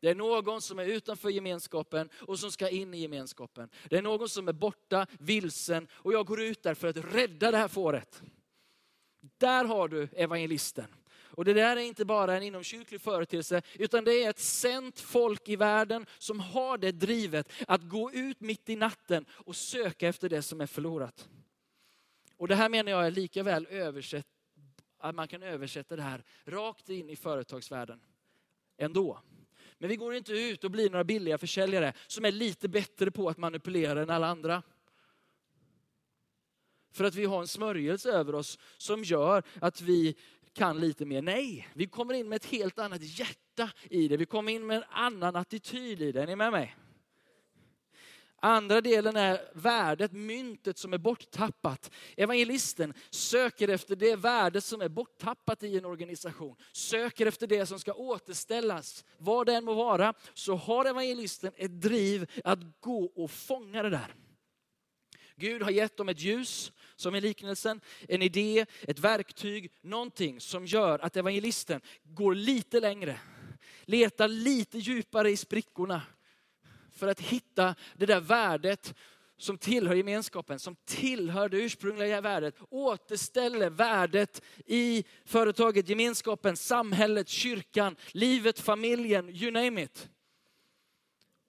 Det 0.00 0.08
är 0.08 0.14
någon 0.14 0.62
som 0.62 0.78
är 0.78 0.86
utanför 0.86 1.30
gemenskapen 1.30 2.08
och 2.14 2.38
som 2.38 2.52
ska 2.52 2.68
in 2.68 2.94
i 2.94 2.98
gemenskapen. 2.98 3.68
Det 3.88 3.96
är 3.96 4.02
någon 4.02 4.28
som 4.28 4.48
är 4.48 4.52
borta, 4.52 5.06
vilsen 5.18 5.88
och 5.92 6.12
jag 6.12 6.26
går 6.26 6.40
ut 6.40 6.62
där 6.62 6.74
för 6.74 6.88
att 6.88 6.96
rädda 6.96 7.50
det 7.50 7.56
här 7.56 7.68
fåret. 7.68 8.22
Där 9.38 9.64
har 9.64 9.88
du 9.88 10.08
evangelisten. 10.12 10.86
Och 11.34 11.44
det 11.44 11.52
där 11.52 11.76
är 11.76 11.80
inte 11.80 12.04
bara 12.04 12.36
en 12.36 12.42
inomkyrklig 12.42 13.00
företeelse, 13.00 13.62
utan 13.74 14.04
det 14.04 14.24
är 14.24 14.30
ett 14.30 14.38
sänt 14.38 15.00
folk 15.00 15.48
i 15.48 15.56
världen 15.56 16.06
som 16.18 16.40
har 16.40 16.78
det 16.78 16.92
drivet 16.92 17.52
att 17.66 17.82
gå 17.82 18.12
ut 18.12 18.40
mitt 18.40 18.68
i 18.68 18.76
natten 18.76 19.24
och 19.30 19.56
söka 19.56 20.08
efter 20.08 20.28
det 20.28 20.42
som 20.42 20.60
är 20.60 20.66
förlorat. 20.66 21.28
Och 22.42 22.48
det 22.48 22.54
här 22.54 22.68
menar 22.68 22.92
jag 22.92 23.06
är 23.06 23.10
lika 23.10 23.42
väl 23.42 23.66
översätt, 23.70 24.26
att 24.98 25.14
man 25.14 25.28
kan 25.28 25.42
översätta 25.42 25.96
det 25.96 26.02
här 26.02 26.24
rakt 26.44 26.88
in 26.88 27.10
i 27.10 27.16
företagsvärlden 27.16 28.00
ändå. 28.76 29.20
Men 29.78 29.88
vi 29.88 29.96
går 29.96 30.14
inte 30.14 30.32
ut 30.32 30.64
och 30.64 30.70
blir 30.70 30.90
några 30.90 31.04
billiga 31.04 31.38
försäljare 31.38 31.92
som 32.06 32.24
är 32.24 32.32
lite 32.32 32.68
bättre 32.68 33.10
på 33.10 33.28
att 33.28 33.38
manipulera 33.38 34.02
än 34.02 34.10
alla 34.10 34.26
andra. 34.26 34.62
För 36.92 37.04
att 37.04 37.14
vi 37.14 37.24
har 37.24 37.40
en 37.40 37.48
smörjelse 37.48 38.10
över 38.10 38.34
oss 38.34 38.58
som 38.76 39.04
gör 39.04 39.42
att 39.60 39.80
vi 39.80 40.16
kan 40.52 40.80
lite 40.80 41.04
mer. 41.04 41.22
Nej, 41.22 41.68
vi 41.74 41.86
kommer 41.86 42.14
in 42.14 42.28
med 42.28 42.36
ett 42.36 42.46
helt 42.46 42.78
annat 42.78 43.02
hjärta 43.02 43.70
i 43.82 44.08
det. 44.08 44.16
Vi 44.16 44.26
kommer 44.26 44.52
in 44.52 44.66
med 44.66 44.76
en 44.76 44.84
annan 44.90 45.36
attityd 45.36 46.02
i 46.02 46.12
det. 46.12 46.22
Är 46.22 46.26
ni 46.26 46.36
med 46.36 46.52
mig? 46.52 46.76
Andra 48.44 48.80
delen 48.80 49.16
är 49.16 49.40
värdet, 49.54 50.12
myntet 50.12 50.78
som 50.78 50.92
är 50.92 50.98
borttappat. 50.98 51.90
Evangelisten 52.16 52.94
söker 53.10 53.68
efter 53.68 53.96
det 53.96 54.16
värde 54.16 54.60
som 54.60 54.80
är 54.80 54.88
borttappat 54.88 55.62
i 55.62 55.78
en 55.78 55.84
organisation. 55.84 56.56
Söker 56.72 57.26
efter 57.26 57.46
det 57.46 57.66
som 57.66 57.78
ska 57.78 57.92
återställas. 57.92 59.04
Vad 59.18 59.46
det 59.46 59.54
än 59.54 59.64
må 59.64 59.74
vara, 59.74 60.14
så 60.34 60.54
har 60.54 60.84
evangelisten 60.84 61.52
ett 61.56 61.80
driv 61.80 62.30
att 62.44 62.80
gå 62.80 63.04
och 63.04 63.30
fånga 63.30 63.82
det 63.82 63.90
där. 63.90 64.14
Gud 65.36 65.62
har 65.62 65.70
gett 65.70 65.96
dem 65.96 66.08
ett 66.08 66.20
ljus, 66.20 66.72
som 66.96 67.14
i 67.14 67.20
liknelsen, 67.20 67.80
en 68.08 68.22
idé, 68.22 68.66
ett 68.82 68.98
verktyg, 68.98 69.72
någonting 69.80 70.40
som 70.40 70.66
gör 70.66 70.98
att 70.98 71.16
evangelisten 71.16 71.80
går 72.02 72.34
lite 72.34 72.80
längre. 72.80 73.20
Letar 73.84 74.28
lite 74.28 74.78
djupare 74.78 75.30
i 75.30 75.36
sprickorna 75.36 76.02
för 76.92 77.08
att 77.08 77.20
hitta 77.20 77.74
det 77.96 78.06
där 78.06 78.20
värdet 78.20 78.94
som 79.36 79.58
tillhör 79.58 79.94
gemenskapen, 79.94 80.58
som 80.58 80.76
tillhör 80.84 81.48
det 81.48 81.56
ursprungliga 81.56 82.20
värdet. 82.20 82.54
Återställer 82.68 83.70
värdet 83.70 84.42
i 84.66 85.04
företaget, 85.24 85.88
gemenskapen, 85.88 86.56
samhället, 86.56 87.28
kyrkan, 87.28 87.96
livet, 88.12 88.60
familjen, 88.60 89.28
you 89.28 89.50
name 89.50 89.82
it 89.82 90.08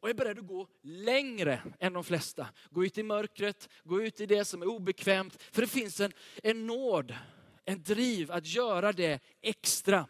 och 0.03 0.09
är 0.09 0.13
beredd 0.13 0.39
att 0.39 0.47
gå 0.47 0.67
längre 0.81 1.61
än 1.79 1.93
de 1.93 2.03
flesta. 2.03 2.47
Gå 2.69 2.85
ut 2.85 2.97
i 2.97 3.03
mörkret, 3.03 3.69
gå 3.83 4.01
ut 4.01 4.21
i 4.21 4.25
det 4.25 4.45
som 4.45 4.61
är 4.61 4.65
obekvämt. 4.65 5.43
För 5.51 5.61
det 5.61 5.67
finns 5.67 5.99
en, 5.99 6.13
en 6.43 6.67
nåd, 6.67 7.15
en 7.65 7.83
driv 7.83 8.31
att 8.31 8.45
göra 8.45 8.91
det 8.91 9.19
extra 9.41 10.07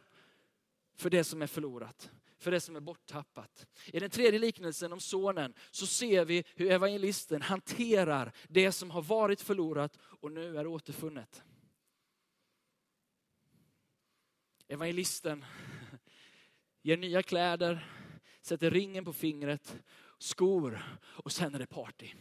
för 0.97 1.09
det 1.09 1.23
som 1.23 1.41
är 1.41 1.47
förlorat, 1.47 2.11
för 2.43 2.51
det 2.51 2.59
som 2.59 2.75
är 2.75 2.79
borttappat. 2.79 3.67
I 3.85 3.99
den 3.99 4.09
tredje 4.09 4.39
liknelsen 4.39 4.93
om 4.93 4.99
sonen 4.99 5.53
så 5.71 5.87
ser 5.87 6.25
vi 6.25 6.43
hur 6.55 6.71
evangelisten 6.71 7.41
hanterar 7.41 8.31
det 8.47 8.71
som 8.71 8.91
har 8.91 9.01
varit 9.01 9.41
förlorat 9.41 9.97
och 10.01 10.31
nu 10.31 10.57
är 10.57 10.67
återfunnet. 10.67 11.43
Evangelisten 14.67 15.45
ger 16.81 16.97
nya 16.97 17.23
kläder, 17.23 17.89
sätter 18.41 18.71
ringen 18.71 19.05
på 19.05 19.13
fingret, 19.13 19.75
skor 20.17 20.99
och 21.03 21.31
sen 21.31 21.55
är 21.55 21.59
det 21.59 21.65
party. 21.65 22.13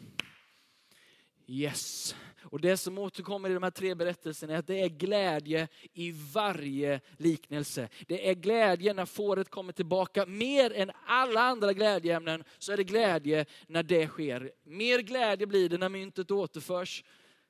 Yes. 1.46 2.14
Och 2.42 2.61
det 2.61 2.76
som 2.76 2.98
återkommer 2.98 3.50
i 3.50 3.55
de 3.55 3.62
här 3.62 3.70
tre 3.70 3.94
berättelserna 3.94 4.52
är 4.52 4.59
att 4.59 4.66
det 4.66 4.83
är 4.83 4.88
glädje 4.88 5.68
i 5.92 6.12
varje 6.33 7.00
liknelse. 7.16 7.88
Det 8.07 8.28
är 8.31 8.35
glädje 8.35 8.94
när 8.94 9.07
fåret 9.07 9.50
kommer 9.50 9.72
tillbaka. 9.72 10.26
Mer 10.26 10.72
än 10.72 10.90
alla 11.07 11.40
andra 11.40 11.72
glädjeämnen 11.72 12.44
så 12.59 12.72
är 12.72 12.76
det 12.76 12.85
glädje 12.85 13.46
när 13.66 13.83
det 13.83 14.07
sker. 14.07 14.52
Mer 14.62 14.98
glädje 14.98 15.46
blir 15.46 15.68
det 15.68 15.78
när 15.78 15.88
myntet 15.88 16.31
återförs 16.31 17.05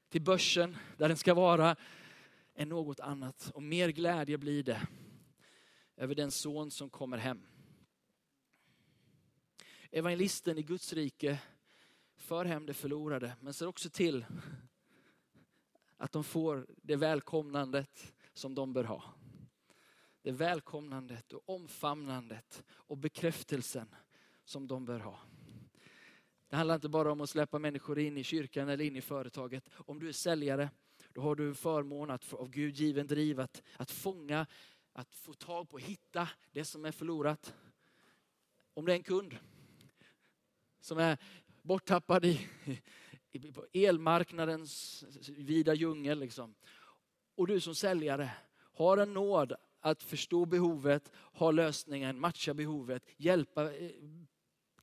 till 0.08 0.22
börsen 0.22 0.76
där 0.96 1.08
den 1.08 1.16
ska 1.16 1.34
vara 1.34 1.76
än 2.54 2.68
något 2.68 3.00
annat. 3.00 3.50
Och 3.54 3.62
mer 3.62 3.88
glädje 3.88 4.38
blir 4.38 4.62
det 4.62 4.80
över 5.96 6.14
den 6.14 6.30
son 6.30 6.70
som 6.70 6.90
kommer 6.90 7.18
hem 7.18 7.46
evangelisten 9.92 10.58
i 10.58 10.62
Guds 10.62 10.92
rike 10.92 11.38
för 12.22 12.44
hem 12.44 12.66
det 12.66 12.74
förlorade, 12.74 13.36
men 13.40 13.54
ser 13.54 13.66
också 13.66 13.90
till 13.90 14.24
att 15.96 16.12
de 16.12 16.24
får 16.24 16.66
det 16.82 16.96
välkomnandet 16.96 18.14
som 18.32 18.54
de 18.54 18.72
bör 18.72 18.84
ha. 18.84 19.02
Det 20.22 20.32
välkomnandet 20.32 21.32
och 21.32 21.48
omfamnandet 21.48 22.64
och 22.70 22.98
bekräftelsen 22.98 23.94
som 24.44 24.66
de 24.66 24.84
bör 24.84 24.98
ha. 25.00 25.18
Det 26.48 26.56
handlar 26.56 26.74
inte 26.74 26.88
bara 26.88 27.12
om 27.12 27.20
att 27.20 27.30
släppa 27.30 27.58
människor 27.58 27.98
in 27.98 28.16
i 28.16 28.24
kyrkan 28.24 28.68
eller 28.68 28.84
in 28.84 28.96
i 28.96 29.00
företaget. 29.00 29.68
Om 29.74 29.98
du 29.98 30.08
är 30.08 30.12
säljare, 30.12 30.70
då 31.12 31.20
har 31.20 31.34
du 31.34 31.54
förmån 31.54 32.10
att 32.10 32.32
av 32.32 32.50
Gud 32.50 32.74
given 32.74 33.06
driv 33.06 33.40
att, 33.40 33.62
att 33.76 33.90
fånga, 33.90 34.46
att 34.92 35.14
få 35.14 35.34
tag 35.34 35.68
på, 35.68 35.78
hitta 35.78 36.28
det 36.52 36.64
som 36.64 36.84
är 36.84 36.92
förlorat. 36.92 37.54
Om 38.74 38.84
det 38.84 38.92
är 38.92 38.96
en 38.96 39.02
kund, 39.02 39.36
som 40.80 40.98
är 40.98 41.18
borttappad 41.62 42.24
i, 42.24 42.48
i, 43.32 43.52
på 43.52 43.66
elmarknadens 43.72 45.04
vida 45.28 45.74
djungel. 45.74 46.18
Liksom. 46.18 46.54
Och 47.36 47.46
du 47.46 47.60
som 47.60 47.74
säljare 47.74 48.30
har 48.54 48.96
en 48.98 49.14
nåd 49.14 49.52
att 49.80 50.02
förstå 50.02 50.44
behovet, 50.46 51.12
ha 51.32 51.50
lösningen, 51.50 52.20
matcha 52.20 52.54
behovet, 52.54 53.02
hjälpa 53.16 53.74
eh, 53.74 53.90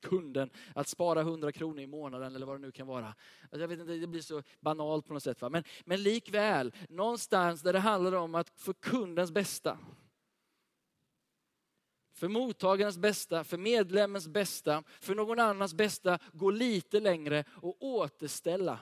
kunden 0.02 0.50
att 0.76 0.88
spara 0.88 1.22
100 1.22 1.52
kronor 1.52 1.80
i 1.80 1.88
månaden 1.88 2.36
eller 2.36 2.46
vad 2.46 2.56
det 2.56 2.62
nu 2.62 2.72
kan 2.72 2.88
vara. 2.88 3.15
Alltså 3.42 3.60
jag 3.60 3.68
vet 3.68 3.80
inte, 3.80 3.94
det 3.94 4.08
blir 4.08 4.22
så 4.22 4.44
banalt 4.60 5.08
på 5.08 5.13
något 5.13 5.24
sätt. 5.24 5.42
Va? 5.42 5.50
Men, 5.50 5.63
men 5.86 6.04
likväl, 6.04 6.74
någonstans 6.89 7.62
där 7.62 7.74
det 7.74 7.80
handlar 7.80 8.13
om 8.13 8.36
att 8.36 8.50
för 8.50 8.74
kundens 8.74 9.32
bästa 9.32 9.78
för 12.19 12.27
mottagarens 12.27 12.97
bästa, 12.97 13.43
för 13.43 13.58
medlemmens 13.58 14.27
bästa, 14.27 14.84
för 14.99 15.15
någon 15.15 15.39
annans 15.39 15.73
bästa, 15.73 16.19
gå 16.34 16.51
lite 16.51 16.99
längre 16.99 17.43
och 17.49 17.84
återställa 17.84 18.79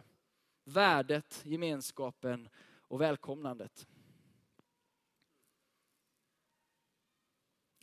värdet, 0.63 1.41
gemenskapen 1.45 2.50
och 2.80 3.02
välkomnandet. 3.02 3.88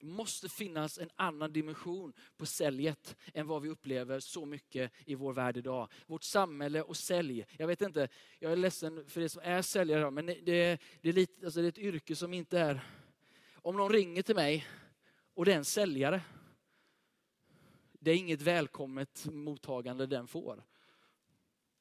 Det 0.01 0.07
måste 0.07 0.49
finnas 0.49 0.99
en 0.99 1.11
annan 1.17 1.53
dimension 1.53 2.13
på 2.37 2.47
säljet 2.47 3.17
än 3.35 3.47
vad 3.47 3.63
vi 3.63 3.69
upplever 3.69 4.21
så 4.21 4.47
mycket 4.47 4.93
i 5.07 5.15
vår 5.15 5.33
värld 5.33 5.57
idag. 5.57 5.89
Vårt 6.07 6.23
samhälle 6.23 6.83
och 6.83 6.97
sälj. 6.97 7.47
Jag 7.59 7.67
vet 7.67 7.83
inte, 7.83 8.09
jag 8.39 8.53
är 8.53 8.57
ledsen 8.57 9.07
för 9.07 9.21
det 9.21 9.29
som 9.29 9.43
är 9.45 9.63
säljare, 9.63 10.11
men 10.11 10.27
det, 10.27 10.35
det, 10.45 11.09
är, 11.09 11.13
lite, 11.13 11.47
alltså 11.47 11.61
det 11.61 11.67
är 11.67 11.69
ett 11.69 11.79
yrke 11.79 12.17
som 12.17 12.35
inte 12.35 12.59
är... 12.59 12.81
Om 13.55 13.77
någon 13.77 13.93
ringer 13.93 14.23
till 14.23 14.35
mig 14.35 14.67
och 15.35 15.45
det 15.45 15.53
är 15.53 15.57
en 15.57 15.65
säljare. 15.65 16.23
Det 17.93 18.11
är 18.11 18.17
inget 18.17 18.43
välkommet 18.43 19.27
mottagande 19.27 20.07
den 20.07 20.27
får. 20.27 20.65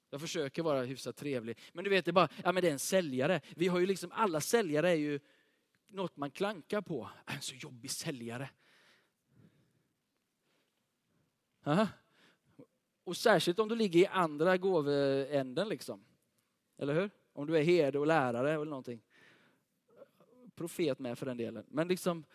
Jag 0.10 0.22
försöker 0.22 0.64
vara 0.64 0.84
hyfsat 0.84 1.16
trevlig. 1.16 1.60
Men 1.74 1.84
du 1.84 1.90
vet, 1.90 2.06
det 2.06 2.12
är 2.12 2.14
bara, 2.14 2.30
ja 2.44 2.52
men 2.52 2.62
det 2.62 2.68
är 2.68 2.72
en 2.74 2.80
säljare. 2.80 3.42
Vi 3.56 3.68
har 3.68 3.80
ju 3.80 3.86
liksom, 3.86 4.12
alla 4.12 4.42
säljare 4.42 4.90
är 4.90 4.96
ju 4.96 5.20
något 5.88 6.18
man 6.18 6.32
klankar 6.32 6.82
på. 6.82 7.10
En 7.26 7.42
så 7.42 7.56
jobbig 7.56 7.92
säljare. 7.92 8.50
Aha. 11.64 11.88
Och 13.04 13.18
särskilt 13.18 13.60
om 13.60 13.70
du 13.70 13.76
ligger 13.76 14.00
i 14.00 14.08
andra 14.08 14.58
gåvoänden. 14.58 15.70
liksom. 15.70 16.06
Eller 16.78 16.94
hur? 16.94 17.10
Om 17.34 17.48
du 17.48 17.58
är 17.58 17.64
herde 17.64 18.00
och 18.00 18.08
lärare 18.08 18.54
eller 18.54 18.66
någonting. 18.66 19.02
Profet 20.56 21.00
med 21.00 21.18
för 21.18 21.26
den 21.26 21.38
delen. 21.38 21.66
Men 21.68 21.88
liksom, 21.88 22.26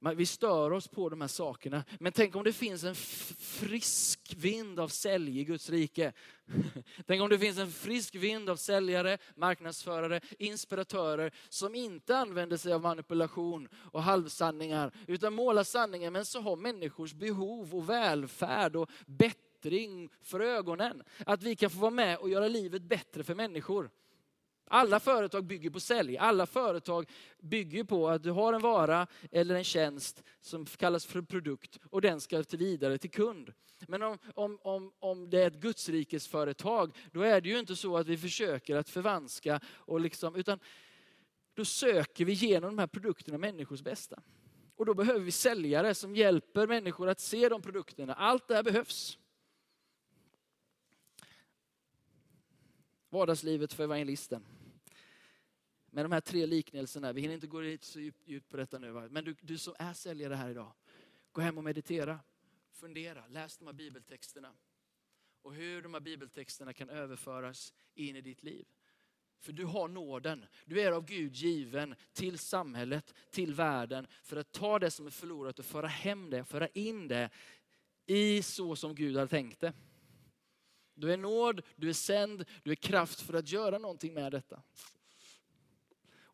vi 0.00 0.26
stör 0.26 0.72
oss 0.72 0.88
på 0.88 1.08
de 1.08 1.20
här 1.20 1.28
sakerna. 1.28 1.84
Men 2.00 2.12
tänk 2.12 2.36
om 2.36 2.44
det 2.44 2.52
finns 2.52 2.84
en 2.84 2.94
frisk 2.94 4.34
vind 4.36 4.80
av 4.80 4.88
sälj 4.88 5.40
i 5.40 5.44
Guds 5.44 5.70
rike. 5.70 6.12
Tänk 7.06 7.22
om 7.22 7.28
det 7.28 7.38
finns 7.38 7.58
en 7.58 7.72
frisk 7.72 8.14
vind 8.14 8.50
av 8.50 8.56
säljare, 8.56 9.18
marknadsförare, 9.34 10.20
inspiratörer 10.38 11.32
som 11.48 11.74
inte 11.74 12.16
använder 12.16 12.56
sig 12.56 12.72
av 12.72 12.82
manipulation 12.82 13.68
och 13.74 14.02
halvsanningar, 14.02 14.92
utan 15.06 15.34
målar 15.34 15.64
sanningen 15.64 16.12
men 16.12 16.24
så 16.24 16.40
har 16.40 16.56
människors 16.56 17.14
behov 17.14 17.74
och 17.74 17.90
välfärd 17.90 18.76
och 18.76 18.90
bättring 19.06 20.10
för 20.22 20.40
ögonen. 20.40 21.02
Att 21.26 21.42
vi 21.42 21.56
kan 21.56 21.70
få 21.70 21.78
vara 21.78 21.90
med 21.90 22.18
och 22.18 22.30
göra 22.30 22.48
livet 22.48 22.82
bättre 22.82 23.22
för 23.22 23.34
människor. 23.34 23.90
Alla 24.68 25.00
företag 25.00 25.44
bygger 25.44 25.70
på 25.70 25.80
sälj. 25.80 26.18
Alla 26.18 26.46
företag 26.46 27.10
bygger 27.38 27.84
på 27.84 28.08
att 28.08 28.22
du 28.22 28.30
har 28.30 28.52
en 28.52 28.60
vara 28.60 29.06
eller 29.30 29.54
en 29.54 29.64
tjänst 29.64 30.22
som 30.40 30.66
kallas 30.66 31.06
för 31.06 31.22
produkt 31.22 31.78
och 31.90 32.00
den 32.00 32.20
ska 32.20 32.42
till 32.42 32.58
vidare 32.58 32.98
till 32.98 33.10
kund. 33.10 33.52
Men 33.88 34.02
om, 34.02 34.18
om, 34.34 34.58
om, 34.62 34.92
om 34.98 35.30
det 35.30 35.42
är 35.42 35.46
ett 35.46 35.60
gudsrikesföretag, 35.60 36.96
då 37.12 37.20
är 37.20 37.40
det 37.40 37.48
ju 37.48 37.58
inte 37.58 37.76
så 37.76 37.96
att 37.96 38.06
vi 38.06 38.18
försöker 38.18 38.76
att 38.76 38.88
förvanska, 38.88 39.60
och 39.66 40.00
liksom, 40.00 40.36
utan 40.36 40.58
då 41.54 41.64
söker 41.64 42.24
vi 42.24 42.32
genom 42.32 42.76
de 42.76 42.78
här 42.78 42.86
produkterna 42.86 43.38
människors 43.38 43.82
bästa. 43.82 44.22
Och 44.76 44.86
då 44.86 44.94
behöver 44.94 45.20
vi 45.20 45.32
säljare 45.32 45.94
som 45.94 46.16
hjälper 46.16 46.66
människor 46.66 47.08
att 47.08 47.20
se 47.20 47.48
de 47.48 47.62
produkterna. 47.62 48.14
Allt 48.14 48.48
det 48.48 48.54
här 48.54 48.62
behövs. 48.62 49.18
Vardagslivet 53.08 53.72
för 53.72 53.84
evangelisten. 53.84 54.44
Med 55.96 56.04
de 56.04 56.12
här 56.12 56.20
tre 56.20 56.46
liknelserna, 56.46 57.12
vi 57.12 57.20
hinner 57.20 57.34
inte 57.34 57.46
gå 57.46 57.76
så 57.80 58.00
djupt 58.00 58.48
på 58.48 58.56
detta 58.56 58.78
nu. 58.78 58.90
Va? 58.90 59.08
Men 59.10 59.24
du, 59.24 59.36
du 59.40 59.58
som 59.58 59.74
är 59.78 59.92
säljare 59.92 60.34
här 60.34 60.50
idag, 60.50 60.72
gå 61.32 61.40
hem 61.40 61.58
och 61.58 61.64
meditera. 61.64 62.20
Fundera, 62.70 63.26
läs 63.26 63.56
de 63.56 63.66
här 63.66 63.72
bibeltexterna. 63.72 64.52
Och 65.42 65.54
hur 65.54 65.82
de 65.82 65.94
här 65.94 66.00
bibeltexterna 66.00 66.72
kan 66.72 66.90
överföras 66.90 67.74
in 67.94 68.16
i 68.16 68.20
ditt 68.20 68.42
liv. 68.42 68.66
För 69.40 69.52
du 69.52 69.64
har 69.64 69.88
nåden. 69.88 70.46
Du 70.64 70.80
är 70.80 70.92
av 70.92 71.04
Gud 71.04 71.34
given 71.34 71.94
till 72.12 72.38
samhället, 72.38 73.14
till 73.30 73.54
världen. 73.54 74.06
För 74.22 74.36
att 74.36 74.52
ta 74.52 74.78
det 74.78 74.90
som 74.90 75.06
är 75.06 75.10
förlorat 75.10 75.58
och 75.58 75.64
föra 75.64 75.88
hem 75.88 76.30
det, 76.30 76.44
föra 76.44 76.68
in 76.68 77.08
det 77.08 77.30
i 78.06 78.42
så 78.42 78.76
som 78.76 78.94
Gud 78.94 79.16
har 79.16 79.26
tänkt 79.26 79.60
det. 79.60 79.72
Du 80.94 81.12
är 81.12 81.16
nåd, 81.16 81.62
du 81.76 81.88
är 81.88 81.92
sänd, 81.92 82.44
du 82.62 82.70
är 82.70 82.76
kraft 82.76 83.20
för 83.20 83.34
att 83.34 83.52
göra 83.52 83.78
någonting 83.78 84.14
med 84.14 84.32
detta. 84.32 84.62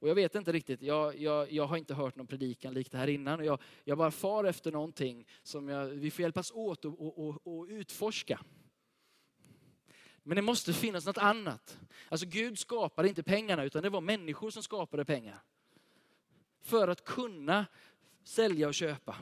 Och 0.03 0.09
jag 0.09 0.15
vet 0.15 0.35
inte 0.35 0.53
riktigt, 0.53 0.83
jag, 0.83 1.19
jag, 1.19 1.53
jag 1.53 1.67
har 1.67 1.77
inte 1.77 1.95
hört 1.95 2.17
någon 2.17 2.27
predikan 2.27 2.75
likt 2.75 2.93
det 2.93 2.99
här 2.99 3.09
innan. 3.09 3.41
Och 3.41 3.47
jag, 3.47 3.59
jag 3.85 3.99
bara 3.99 4.11
far 4.11 4.45
efter 4.45 4.73
någonting 4.73 5.27
som 5.43 5.69
jag, 5.69 5.87
vi 5.87 6.11
får 6.11 6.23
hjälpas 6.23 6.51
åt 6.51 6.85
och, 6.85 7.01
och, 7.01 7.29
och, 7.29 7.59
och 7.59 7.67
utforska. 7.69 8.41
Men 10.23 10.37
det 10.37 10.43
måste 10.43 10.73
finnas 10.73 11.07
något 11.07 11.19
annat. 11.19 11.79
Alltså 12.09 12.27
Gud 12.27 12.59
skapade 12.59 13.09
inte 13.09 13.23
pengarna 13.23 13.65
utan 13.65 13.83
det 13.83 13.91
var 13.91 14.01
människor 14.01 14.51
som 14.51 14.63
skapade 14.63 15.05
pengar. 15.05 15.43
För 16.61 16.89
att 16.89 17.05
kunna 17.05 17.67
sälja 18.25 18.69
och 18.69 18.75
köpa. 18.75 19.17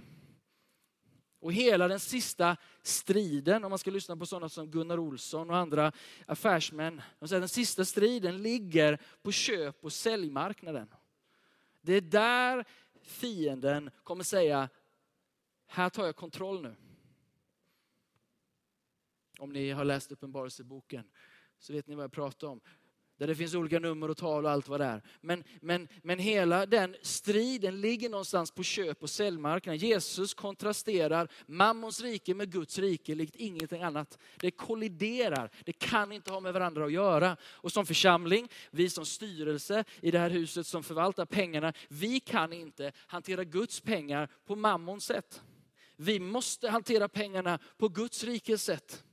Och 1.40 1.52
hela 1.52 1.88
den 1.88 2.00
sista 2.00 2.56
striden, 2.82 3.64
om 3.64 3.70
man 3.70 3.78
ska 3.78 3.90
lyssna 3.90 4.16
på 4.16 4.26
sådana 4.26 4.48
som 4.48 4.70
Gunnar 4.70 4.98
Olsson 4.98 5.50
och 5.50 5.56
andra 5.56 5.92
affärsmän. 6.26 7.02
De 7.18 7.28
säger, 7.28 7.40
den 7.40 7.48
sista 7.48 7.84
striden 7.84 8.42
ligger 8.42 8.98
på 9.22 9.32
köp 9.32 9.84
och 9.84 9.92
säljmarknaden. 9.92 10.94
Det 11.80 11.92
är 11.92 12.00
där 12.00 12.64
fienden 13.02 13.90
kommer 14.02 14.24
säga, 14.24 14.68
här 15.66 15.88
tar 15.88 16.06
jag 16.06 16.16
kontroll 16.16 16.62
nu. 16.62 16.76
Om 19.38 19.52
ni 19.52 19.70
har 19.70 19.84
läst 19.84 20.12
Uppenbarelseboken 20.12 21.10
så 21.58 21.72
vet 21.72 21.86
ni 21.86 21.94
vad 21.94 22.04
jag 22.04 22.12
pratar 22.12 22.48
om. 22.48 22.60
Där 23.20 23.26
det 23.26 23.34
finns 23.34 23.54
olika 23.54 23.78
nummer 23.78 24.10
och 24.10 24.16
tal 24.16 24.44
och 24.44 24.50
allt 24.50 24.68
vad 24.68 24.80
det 24.80 24.84
är. 24.84 25.02
Men, 25.20 25.44
men, 25.60 25.88
men 26.02 26.18
hela 26.18 26.66
den 26.66 26.96
striden 27.02 27.80
ligger 27.80 28.08
någonstans 28.08 28.50
på 28.50 28.62
köp 28.62 29.02
och 29.02 29.10
säljmarknaden. 29.10 29.78
Jesus 29.78 30.34
kontrasterar 30.34 31.28
mammons 31.46 32.00
rike 32.00 32.34
med 32.34 32.52
Guds 32.52 32.78
rike 32.78 33.14
likt 33.14 33.36
ingenting 33.36 33.82
annat. 33.82 34.18
Det 34.36 34.50
kolliderar, 34.50 35.50
det 35.64 35.72
kan 35.72 36.12
inte 36.12 36.32
ha 36.32 36.40
med 36.40 36.52
varandra 36.52 36.84
att 36.84 36.92
göra. 36.92 37.36
Och 37.42 37.72
som 37.72 37.86
församling, 37.86 38.48
vi 38.70 38.90
som 38.90 39.06
styrelse 39.06 39.84
i 40.00 40.10
det 40.10 40.18
här 40.18 40.30
huset 40.30 40.66
som 40.66 40.82
förvaltar 40.82 41.24
pengarna, 41.24 41.72
vi 41.88 42.20
kan 42.20 42.52
inte 42.52 42.92
hantera 42.96 43.44
Guds 43.44 43.80
pengar 43.80 44.28
på 44.46 44.56
mammons 44.56 45.04
sätt. 45.04 45.42
Vi 45.96 46.20
måste 46.20 46.68
hantera 46.68 47.08
pengarna 47.08 47.58
på 47.78 47.88
Guds 47.88 48.24
rikes 48.24 48.64
sätt. 48.64 49.04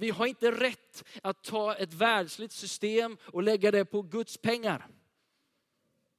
Vi 0.00 0.10
har 0.10 0.26
inte 0.26 0.50
rätt 0.50 1.04
att 1.22 1.42
ta 1.42 1.74
ett 1.74 1.92
världsligt 1.92 2.52
system 2.52 3.16
och 3.22 3.42
lägga 3.42 3.70
det 3.70 3.84
på 3.84 4.02
Guds 4.02 4.36
pengar. 4.36 4.86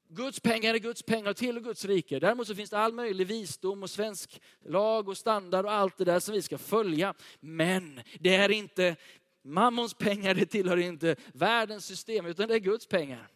Guds 0.08 0.40
pengar 0.40 0.74
är 0.74 0.80
Guds 0.80 1.04
pengar 1.04 1.34
till 1.34 1.60
Guds 1.60 1.86
rike. 1.86 2.20
Däremot 2.20 2.48
så 2.48 2.56
finns 2.56 2.70
det 2.70 2.78
all 2.78 2.94
möjlig 2.94 3.28
visdom 3.28 3.84
och 3.84 3.90
svensk 3.90 4.42
lag 4.66 5.10
och 5.10 5.18
standard 5.18 5.66
och 5.66 5.72
allt 5.72 5.98
det 5.98 6.06
där 6.06 6.20
som 6.20 6.34
vi 6.34 6.42
ska 6.42 6.58
följa. 6.58 7.14
Men 7.40 8.02
det 8.20 8.36
är 8.36 8.52
inte 8.52 8.96
mammons 9.42 9.94
pengar, 9.94 10.34
det 10.34 10.46
tillhör 10.46 10.78
inte 10.78 11.16
världens 11.34 11.86
system, 11.86 12.26
utan 12.26 12.48
det 12.48 12.56
är 12.56 12.60
Guds 12.60 12.88
pengar. 12.88 13.28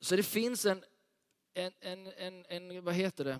Så 0.00 0.16
det 0.16 0.22
finns 0.22 0.66
en, 0.66 0.84
en, 1.54 1.72
en, 1.80 2.06
en, 2.16 2.44
en 2.48 2.84
vad 2.84 2.94
heter 2.94 3.24
det, 3.24 3.38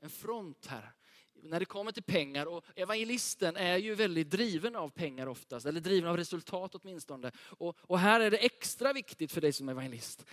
en 0.00 0.10
front 0.10 0.66
här 0.66 0.92
när 1.42 1.60
det 1.60 1.66
kommer 1.66 1.92
till 1.92 2.02
pengar. 2.02 2.46
Och 2.46 2.64
evangelisten 2.74 3.56
är 3.56 3.76
ju 3.76 3.94
väldigt 3.94 4.30
driven 4.30 4.76
av 4.76 4.88
pengar 4.88 5.26
oftast, 5.26 5.66
eller 5.66 5.80
driven 5.80 6.10
av 6.10 6.16
resultat 6.16 6.74
åtminstone. 6.74 7.32
Och, 7.38 7.76
och 7.80 7.98
här 7.98 8.20
är 8.20 8.30
det 8.30 8.36
extra 8.36 8.92
viktigt 8.92 9.32
för 9.32 9.40
dig 9.40 9.52
som 9.52 9.68
evangelist 9.68 10.24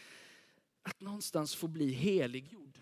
att 0.86 1.02
någonstans 1.02 1.56
få 1.56 1.68
bli 1.68 1.92
heliggjord. 1.92 2.80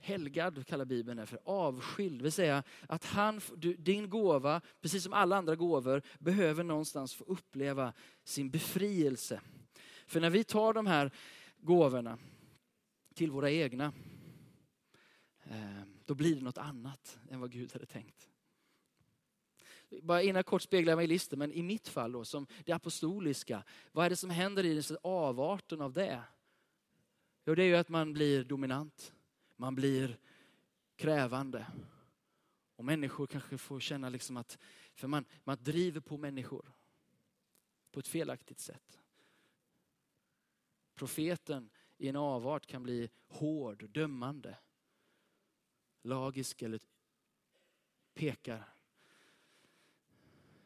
Helgad 0.00 0.66
kallar 0.66 0.84
Bibeln 0.84 1.16
det 1.16 1.26
för, 1.26 1.38
avskild. 1.44 2.18
Det 2.18 2.22
vill 2.22 2.32
säga 2.32 2.62
att 2.88 3.04
han, 3.04 3.40
din 3.78 4.10
gåva, 4.10 4.60
precis 4.80 5.02
som 5.02 5.12
alla 5.12 5.36
andra 5.36 5.56
gåvor, 5.56 6.02
behöver 6.18 6.64
någonstans 6.64 7.14
få 7.14 7.24
uppleva 7.24 7.92
sin 8.24 8.50
befrielse. 8.50 9.40
För 10.06 10.20
när 10.20 10.30
vi 10.30 10.44
tar 10.44 10.72
de 10.72 10.86
här 10.86 11.10
gåvorna 11.60 12.18
till 13.14 13.30
våra 13.30 13.50
egna, 13.50 13.92
eh, 15.44 15.82
då 16.10 16.14
blir 16.14 16.34
det 16.34 16.42
något 16.42 16.58
annat 16.58 17.18
än 17.28 17.40
vad 17.40 17.50
Gud 17.50 17.72
hade 17.72 17.86
tänkt. 17.86 18.28
Bara 20.02 20.22
innan 20.22 20.44
kort 20.44 20.62
speglar 20.62 20.90
jag 20.90 20.96
mig 20.96 21.04
i 21.04 21.08
listan, 21.08 21.38
men 21.38 21.52
i 21.52 21.62
mitt 21.62 21.88
fall 21.88 22.12
då, 22.12 22.24
som 22.24 22.46
det 22.64 22.72
apostoliska, 22.72 23.64
vad 23.92 24.06
är 24.06 24.10
det 24.10 24.16
som 24.16 24.30
händer 24.30 24.64
i 24.64 24.74
den 24.74 24.96
avarten 25.02 25.80
av 25.80 25.92
det? 25.92 26.22
Jo, 27.44 27.54
det 27.54 27.62
är 27.62 27.66
ju 27.66 27.76
att 27.76 27.88
man 27.88 28.12
blir 28.12 28.44
dominant. 28.44 29.12
Man 29.56 29.74
blir 29.74 30.18
krävande. 30.96 31.66
Och 32.76 32.84
människor 32.84 33.26
kanske 33.26 33.58
får 33.58 33.80
känna 33.80 34.08
liksom 34.08 34.36
att, 34.36 34.58
för 34.94 35.08
man, 35.08 35.24
man 35.44 35.58
driver 35.60 36.00
på 36.00 36.16
människor 36.16 36.72
på 37.92 38.00
ett 38.00 38.08
felaktigt 38.08 38.60
sätt. 38.60 39.00
Profeten 40.94 41.70
i 41.96 42.08
en 42.08 42.16
avart 42.16 42.66
kan 42.66 42.82
bli 42.82 43.10
hård, 43.28 43.90
dömande 43.90 44.56
lagisk 46.02 46.62
eller 46.62 46.80
pekar. 48.14 48.68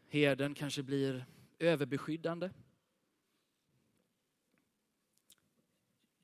Herden 0.09 0.55
kanske 0.55 0.83
blir 0.83 1.27
överbeskyddande. 1.59 2.51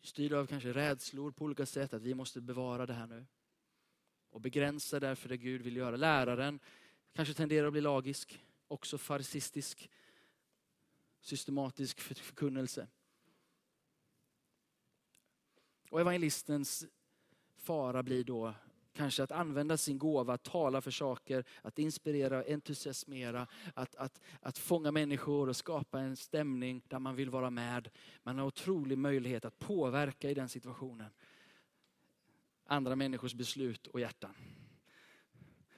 Styrd 0.03 0.33
av 0.33 0.47
kanske 0.47 0.73
rädslor 0.73 1.31
på 1.31 1.45
olika 1.45 1.67
sätt, 1.67 1.95
att 1.95 2.03
vi 2.03 2.15
måste 2.15 2.41
bevara 2.41 2.87
det 2.87 2.95
här 2.95 3.07
nu. 3.07 3.27
Och 4.31 4.41
begränsa 4.41 5.01
därför 5.01 5.29
det 5.29 5.37
Gud 5.37 5.63
vill 5.63 5.77
göra. 5.77 5.97
Läraren 5.97 6.61
kanske 7.13 7.35
tenderar 7.35 7.67
att 7.67 7.73
bli 7.73 7.81
lagisk, 7.81 8.45
också 8.69 8.99
farsistisk, 8.99 9.91
systematisk 11.21 12.01
förkunnelse. 12.01 12.89
Och 15.91 16.01
evangelistens 16.01 16.87
fara 17.57 18.03
blir 18.03 18.25
då 18.25 18.55
Kanske 18.93 19.23
att 19.23 19.33
använda 19.33 19.77
sin 19.77 19.99
gåva, 19.99 20.35
att 20.35 20.43
tala 20.43 20.81
för 20.81 20.91
saker, 20.91 21.45
att 21.63 21.79
inspirera, 21.79 22.45
entusiasmera, 22.49 23.47
att, 23.75 23.95
att, 23.95 24.21
att 24.41 24.59
fånga 24.59 24.93
människor 24.93 25.49
och 25.49 25.57
skapa 25.57 26.01
en 26.01 26.17
stämning 26.17 26.83
där 26.89 26.99
man 26.99 27.17
vill 27.17 27.31
vara 27.31 27.51
med. 27.51 27.89
Man 28.23 28.39
har 28.39 28.47
otrolig 28.47 28.99
möjlighet 28.99 29.45
att 29.45 29.59
påverka 29.59 30.31
i 30.31 30.35
den 30.35 30.49
situationen. 30.49 31.11
Andra 32.67 32.97
människors 32.97 33.35
beslut 33.35 33.87
och 33.87 34.01
hjärtan. 34.01 34.35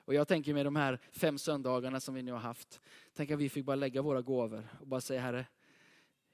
Och 0.05 0.15
jag 0.15 0.29
tänker 0.29 0.55
med 0.55 0.67
de 0.67 0.77
här 0.77 0.99
fem 1.13 1.39
söndagarna 1.39 2.01
som 2.01 2.15
vi 2.15 2.23
nu 2.23 2.33
har 2.33 2.39
haft, 2.39 2.81
tänk 3.15 3.31
att 3.31 3.39
vi 3.39 3.49
fick 3.49 3.65
bara 3.65 3.77
lägga 3.77 4.03
våra 4.03 4.23
gåvor 4.23 4.69
och 4.81 4.87
bara 4.87 5.01
säga 5.01 5.21
Herre, 5.21 5.47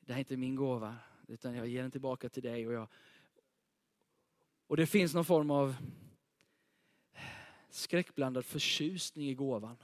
det 0.01 0.12
här 0.12 0.19
är 0.19 0.21
inte 0.21 0.37
min 0.37 0.57
gåva, 0.57 0.97
utan 1.29 1.55
jag 1.55 1.69
ger 1.69 1.83
den 1.83 1.91
tillbaka 1.91 2.29
till 2.29 2.43
dig. 2.43 2.67
Och, 2.67 2.73
jag, 2.73 2.88
och 4.67 4.77
det 4.77 4.87
finns 4.87 5.14
någon 5.14 5.25
form 5.25 5.51
av 5.51 5.77
skräckblandad 7.68 8.44
förtjusning 8.44 9.28
i 9.28 9.35
gåvan. 9.35 9.76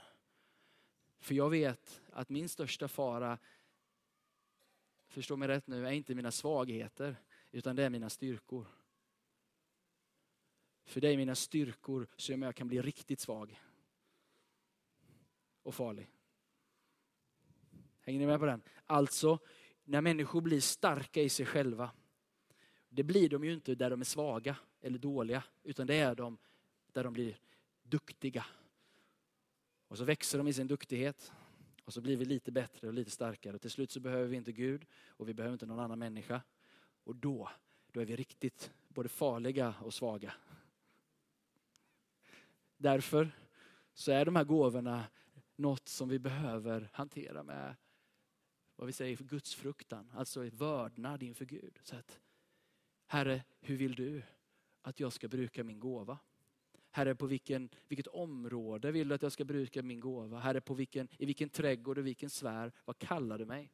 För 1.19 1.35
jag 1.35 1.49
vet 1.49 2.01
att 2.11 2.29
min 2.29 2.49
största 2.49 2.87
fara, 2.87 3.37
förstå 5.07 5.35
mig 5.35 5.47
rätt 5.47 5.67
nu, 5.67 5.87
är 5.87 5.91
inte 5.91 6.15
mina 6.15 6.31
svagheter, 6.31 7.15
utan 7.51 7.75
det 7.75 7.83
är 7.83 7.89
mina 7.89 8.09
styrkor. 8.09 8.67
För 10.83 11.01
det 11.01 11.09
är 11.09 11.17
mina 11.17 11.35
styrkor 11.35 12.07
som 12.17 12.41
jag 12.41 12.55
kan 12.55 12.67
bli 12.67 12.81
riktigt 12.81 13.19
svag 13.19 13.61
och 15.63 15.75
farlig. 15.75 16.09
Hänger 17.99 18.19
ni 18.19 18.25
med 18.25 18.39
på 18.39 18.45
den? 18.45 18.61
Alltså, 18.85 19.39
när 19.83 20.01
människor 20.01 20.41
blir 20.41 20.61
starka 20.61 21.21
i 21.21 21.29
sig 21.29 21.45
själva, 21.45 21.91
det 22.89 23.03
blir 23.03 23.29
de 23.29 23.43
ju 23.43 23.53
inte 23.53 23.75
där 23.75 23.89
de 23.89 24.01
är 24.01 24.05
svaga 24.05 24.57
eller 24.81 24.99
dåliga, 24.99 25.43
utan 25.63 25.87
det 25.87 25.95
är 25.95 26.15
de 26.15 26.37
där 26.91 27.03
de 27.03 27.13
blir 27.13 27.39
duktiga. 27.85 28.45
Och 29.87 29.97
så 29.97 30.03
växer 30.03 30.37
de 30.37 30.47
i 30.47 30.53
sin 30.53 30.67
duktighet. 30.67 31.33
Och 31.85 31.93
så 31.93 32.01
blir 32.01 32.17
vi 32.17 32.25
lite 32.25 32.51
bättre 32.51 32.87
och 32.87 32.93
lite 32.93 33.11
starkare. 33.11 33.55
Och 33.55 33.61
till 33.61 33.71
slut 33.71 33.91
så 33.91 33.99
behöver 33.99 34.27
vi 34.27 34.37
inte 34.37 34.51
Gud 34.51 34.85
och 35.07 35.29
vi 35.29 35.33
behöver 35.33 35.53
inte 35.53 35.65
någon 35.65 35.79
annan 35.79 35.99
människa. 35.99 36.41
Och 37.03 37.15
då, 37.15 37.49
då 37.91 38.01
är 38.01 38.05
vi 38.05 38.15
riktigt 38.15 38.71
både 38.87 39.09
farliga 39.09 39.75
och 39.81 39.93
svaga. 39.93 40.33
Därför 42.77 43.31
så 43.93 44.11
är 44.11 44.25
de 44.25 44.35
här 44.35 44.43
gåvorna 44.43 45.05
något 45.55 45.87
som 45.87 46.09
vi 46.09 46.19
behöver 46.19 46.89
hantera 46.93 47.43
med 47.43 47.75
vad 48.75 48.87
vi 48.87 48.93
säger 48.93 49.17
för 49.17 49.23
Guds 49.23 49.55
fruktan, 49.55 50.11
alltså 50.15 50.49
vördnad 50.49 51.23
inför 51.23 51.45
Gud. 51.45 51.79
Så 51.83 51.95
att, 51.95 52.19
Herre, 53.05 53.43
hur 53.59 53.77
vill 53.77 53.95
du 53.95 54.23
att 54.81 54.99
jag 54.99 55.13
ska 55.13 55.27
bruka 55.27 55.63
min 55.63 55.79
gåva? 55.79 56.17
Herre, 56.95 57.15
på 57.15 57.25
vilken, 57.25 57.69
vilket 57.87 58.07
område 58.07 58.91
vill 58.91 59.07
du 59.07 59.15
att 59.15 59.21
jag 59.21 59.31
ska 59.31 59.45
bruka 59.45 59.83
min 59.83 59.99
gåva? 59.99 60.39
Herre, 60.39 60.61
på 60.61 60.73
vilken, 60.73 61.07
i 61.17 61.25
vilken 61.25 61.49
trädgård 61.49 61.97
och 61.97 62.05
vilken 62.05 62.29
sfär, 62.29 62.71
vad 62.85 62.99
kallar 62.99 63.37
du 63.37 63.45
mig 63.45 63.71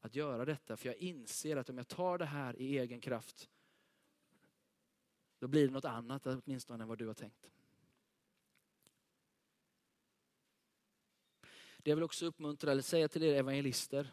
att 0.00 0.14
göra 0.14 0.44
detta? 0.44 0.76
För 0.76 0.88
jag 0.88 0.96
inser 0.96 1.56
att 1.56 1.70
om 1.70 1.76
jag 1.76 1.88
tar 1.88 2.18
det 2.18 2.24
här 2.24 2.56
i 2.60 2.78
egen 2.78 3.00
kraft, 3.00 3.50
då 5.38 5.48
blir 5.48 5.66
det 5.66 5.72
något 5.72 5.84
annat 5.84 6.26
åtminstone 6.26 6.82
än 6.82 6.88
vad 6.88 6.98
du 6.98 7.06
har 7.06 7.14
tänkt. 7.14 7.52
Det 11.78 11.90
jag 11.90 11.96
vill 11.96 12.04
också 12.04 12.26
uppmuntra 12.26 12.72
eller 12.72 12.82
säga 12.82 13.08
till 13.08 13.22
er 13.22 13.34
evangelister, 13.34 14.10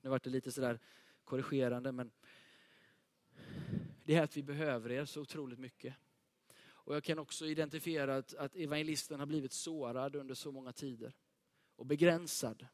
nu 0.00 0.10
vart 0.10 0.24
det 0.24 0.30
lite 0.30 0.52
sådär 0.52 0.78
korrigerande, 1.24 1.92
men 1.92 2.10
det 4.04 4.14
är 4.14 4.22
att 4.22 4.36
vi 4.36 4.42
behöver 4.42 4.92
er 4.92 5.04
så 5.04 5.20
otroligt 5.20 5.58
mycket. 5.58 5.94
Och 6.84 6.94
jag 6.94 7.04
kan 7.04 7.18
också 7.18 7.46
identifiera 7.46 8.16
att, 8.16 8.34
att 8.34 8.56
evangelisten 8.56 9.20
har 9.20 9.26
blivit 9.26 9.52
sårad 9.52 10.16
under 10.16 10.34
så 10.34 10.52
många 10.52 10.72
tider 10.72 11.12
och 11.76 11.86
begränsad. 11.86 12.66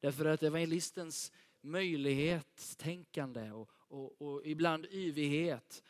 Därför 0.00 0.24
att 0.24 0.42
evangelistens 0.42 1.32
möjlighetstänkande 1.60 3.50
och, 3.50 3.70
och, 3.88 4.22
och 4.22 4.46
ibland 4.46 4.86
yvighet 4.90 5.82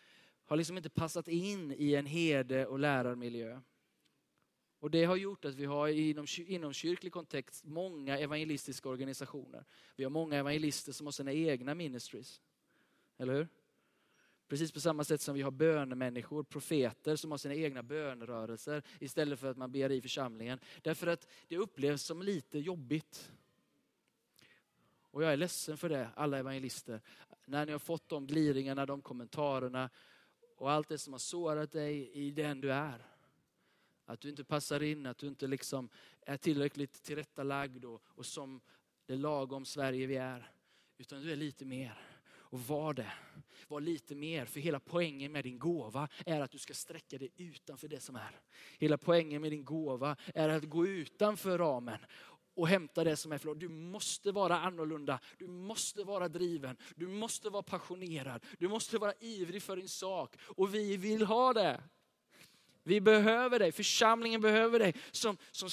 har 0.44 0.56
liksom 0.56 0.76
inte 0.76 0.90
passat 0.90 1.28
in 1.28 1.74
i 1.78 1.94
en 1.94 2.06
herde 2.06 2.66
och 2.66 2.78
lärarmiljö. 2.78 3.60
Och 4.78 4.90
det 4.90 5.04
har 5.04 5.16
gjort 5.16 5.44
att 5.44 5.54
vi 5.54 5.64
har 5.64 5.88
inom, 5.88 6.26
inom 6.38 6.72
kyrklig 6.72 7.12
kontext 7.12 7.64
många 7.64 8.18
evangelistiska 8.18 8.88
organisationer. 8.88 9.64
Vi 9.96 10.04
har 10.04 10.10
många 10.10 10.36
evangelister 10.36 10.92
som 10.92 11.06
har 11.06 11.12
sina 11.12 11.32
egna 11.32 11.74
ministries. 11.74 12.40
Eller 13.18 13.34
hur? 13.34 13.48
Precis 14.48 14.72
på 14.72 14.80
samma 14.80 15.04
sätt 15.04 15.20
som 15.20 15.34
vi 15.34 15.42
har 15.42 15.50
bönemänniskor, 15.50 16.42
profeter 16.42 17.16
som 17.16 17.30
har 17.30 17.38
sina 17.38 17.54
egna 17.54 17.82
bönerörelser 17.82 18.82
istället 19.00 19.40
för 19.40 19.50
att 19.50 19.56
man 19.56 19.72
ber 19.72 19.92
i 19.92 20.02
församlingen. 20.02 20.58
Därför 20.82 21.06
att 21.06 21.28
det 21.48 21.56
upplevs 21.56 22.02
som 22.02 22.22
lite 22.22 22.58
jobbigt. 22.58 23.32
Och 25.00 25.22
jag 25.22 25.32
är 25.32 25.36
ledsen 25.36 25.76
för 25.76 25.88
det, 25.88 26.08
alla 26.14 26.38
evangelister. 26.38 27.00
När 27.44 27.66
ni 27.66 27.72
har 27.72 27.78
fått 27.78 28.08
de 28.08 28.26
gliringarna, 28.26 28.86
de 28.86 29.02
kommentarerna 29.02 29.90
och 30.56 30.70
allt 30.70 30.88
det 30.88 30.98
som 30.98 31.12
har 31.12 31.18
sårat 31.18 31.72
dig 31.72 32.10
i 32.12 32.30
den 32.30 32.60
du 32.60 32.72
är. 32.72 33.06
Att 34.04 34.20
du 34.20 34.28
inte 34.28 34.44
passar 34.44 34.82
in, 34.82 35.06
att 35.06 35.18
du 35.18 35.26
inte 35.26 35.46
liksom 35.46 35.88
är 36.20 36.36
tillräckligt 36.36 37.02
tillrättalagd 37.02 37.84
och, 37.84 38.02
och 38.06 38.26
som 38.26 38.60
det 39.06 39.16
lagom 39.16 39.64
Sverige 39.64 40.06
vi 40.06 40.16
är. 40.16 40.50
Utan 40.98 41.22
du 41.22 41.32
är 41.32 41.36
lite 41.36 41.64
mer. 41.64 42.15
Och 42.50 42.60
var 42.60 42.94
det. 42.94 43.12
Var 43.68 43.80
lite 43.80 44.14
mer, 44.14 44.44
för 44.44 44.60
hela 44.60 44.80
poängen 44.80 45.32
med 45.32 45.44
din 45.44 45.58
gåva 45.58 46.08
är 46.26 46.40
att 46.40 46.50
du 46.50 46.58
ska 46.58 46.74
sträcka 46.74 47.18
dig 47.18 47.30
utanför 47.36 47.88
det 47.88 48.00
som 48.00 48.16
är. 48.16 48.40
Hela 48.78 48.98
poängen 48.98 49.42
med 49.42 49.52
din 49.52 49.64
gåva 49.64 50.16
är 50.34 50.48
att 50.48 50.64
gå 50.64 50.86
utanför 50.86 51.58
ramen 51.58 51.98
och 52.56 52.68
hämta 52.68 53.04
det 53.04 53.16
som 53.16 53.32
är 53.32 53.38
förlåt. 53.38 53.60
Du 53.60 53.68
måste 53.68 54.32
vara 54.32 54.58
annorlunda, 54.58 55.20
du 55.38 55.46
måste 55.46 56.04
vara 56.04 56.28
driven, 56.28 56.76
du 56.94 57.06
måste 57.06 57.50
vara 57.50 57.62
passionerad, 57.62 58.44
du 58.58 58.68
måste 58.68 58.98
vara 58.98 59.12
ivrig 59.20 59.62
för 59.62 59.76
din 59.76 59.88
sak. 59.88 60.36
Och 60.40 60.74
vi 60.74 60.96
vill 60.96 61.26
ha 61.26 61.52
det. 61.52 61.82
Vi 62.86 63.00
behöver 63.00 63.58
dig, 63.58 63.72
församlingen 63.72 64.40
behöver 64.40 64.78
dig 64.78 64.94
som, 65.10 65.36
som 65.50 65.68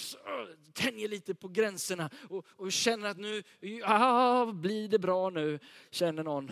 tänjer 0.74 1.08
lite 1.08 1.36
på 1.36 1.48
gränserna 1.48 2.10
och, 2.30 2.46
och 2.50 2.72
känner 2.72 3.10
att 3.10 3.18
nu 3.18 3.44
ah, 3.84 4.46
blir 4.46 4.88
det 4.88 5.00
bra 5.00 5.30
nu, 5.30 5.60
känner 5.92 6.24
någon. 6.24 6.52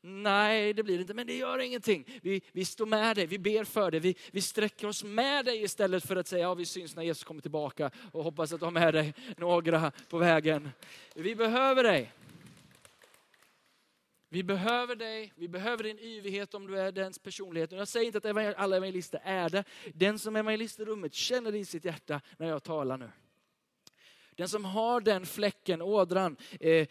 Nej, 0.00 0.72
det 0.72 0.82
blir 0.82 0.94
det 0.94 1.00
inte, 1.00 1.14
men 1.14 1.26
det 1.26 1.36
gör 1.36 1.58
ingenting. 1.58 2.04
Vi, 2.22 2.40
vi 2.52 2.64
står 2.64 2.86
med 2.86 3.16
dig, 3.16 3.26
vi 3.26 3.38
ber 3.38 3.64
för 3.64 3.90
dig, 3.90 4.00
vi, 4.00 4.16
vi 4.30 4.40
sträcker 4.40 4.88
oss 4.88 5.04
med 5.04 5.44
dig 5.44 5.62
istället 5.62 6.06
för 6.06 6.16
att 6.16 6.26
säga 6.26 6.42
ja, 6.42 6.54
vi 6.54 6.66
syns 6.66 6.96
när 6.96 7.02
Jesus 7.02 7.24
kommer 7.24 7.40
tillbaka 7.40 7.90
och 8.12 8.24
hoppas 8.24 8.52
att 8.52 8.60
du 8.60 8.66
har 8.66 8.70
med 8.70 8.94
dig 8.94 9.14
några 9.36 9.92
på 10.08 10.18
vägen. 10.18 10.70
Vi 11.14 11.36
behöver 11.36 11.82
dig. 11.82 12.12
Vi 14.28 14.42
behöver 14.42 14.96
dig, 14.96 15.32
vi 15.36 15.48
behöver 15.48 15.84
din 15.84 15.98
yvighet 15.98 16.54
om 16.54 16.66
du 16.66 16.80
är 16.80 16.92
dens 16.92 17.18
personlighet. 17.18 17.72
Och 17.72 17.78
jag 17.78 17.88
säger 17.88 18.06
inte 18.06 18.18
att 18.18 18.56
alla 18.56 18.76
evangelister 18.76 19.20
är 19.24 19.48
det. 19.48 19.64
Den 19.94 20.18
som 20.18 20.36
är 20.36 20.40
evangelist 20.40 20.80
i 20.80 20.84
rummet 20.84 21.14
känner 21.14 21.52
det 21.52 21.58
i 21.58 21.64
sitt 21.64 21.84
hjärta 21.84 22.20
när 22.36 22.48
jag 22.48 22.62
talar 22.62 22.96
nu. 22.96 23.10
Den 24.36 24.48
som 24.48 24.64
har 24.64 25.00
den 25.00 25.26
fläcken, 25.26 25.82
ådran, 25.82 26.36
eh, 26.60 26.88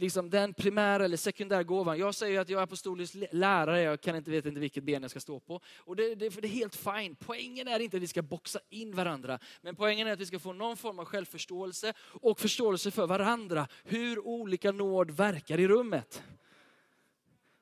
liksom 0.00 0.30
den 0.30 0.54
primära 0.54 1.04
eller 1.04 1.16
sekundära 1.16 1.62
gåvan. 1.62 1.98
Jag 1.98 2.14
säger 2.14 2.40
att 2.40 2.48
jag 2.48 2.58
är 2.58 2.64
apostolisk 2.64 3.14
lärare, 3.32 3.82
jag 3.82 4.00
kan 4.00 4.16
inte, 4.16 4.30
vet 4.30 4.46
inte 4.46 4.60
vilket 4.60 4.84
ben 4.84 5.02
jag 5.02 5.10
ska 5.10 5.20
stå 5.20 5.40
på. 5.40 5.60
Och 5.76 5.96
det, 5.96 6.14
det, 6.14 6.28
det 6.28 6.46
är 6.46 6.48
helt 6.48 6.76
fine. 6.76 7.16
Poängen 7.18 7.68
är 7.68 7.80
inte 7.80 7.96
att 7.96 8.02
vi 8.02 8.06
ska 8.06 8.22
boxa 8.22 8.60
in 8.70 8.96
varandra, 8.96 9.38
men 9.62 9.76
poängen 9.76 10.06
är 10.06 10.12
att 10.12 10.20
vi 10.20 10.26
ska 10.26 10.38
få 10.38 10.52
någon 10.52 10.76
form 10.76 10.98
av 10.98 11.04
självförståelse 11.04 11.92
och 12.00 12.40
förståelse 12.40 12.90
för 12.90 13.06
varandra. 13.06 13.68
Hur 13.84 14.26
olika 14.26 14.72
nåd 14.72 15.10
verkar 15.10 15.60
i 15.60 15.68
rummet. 15.68 16.22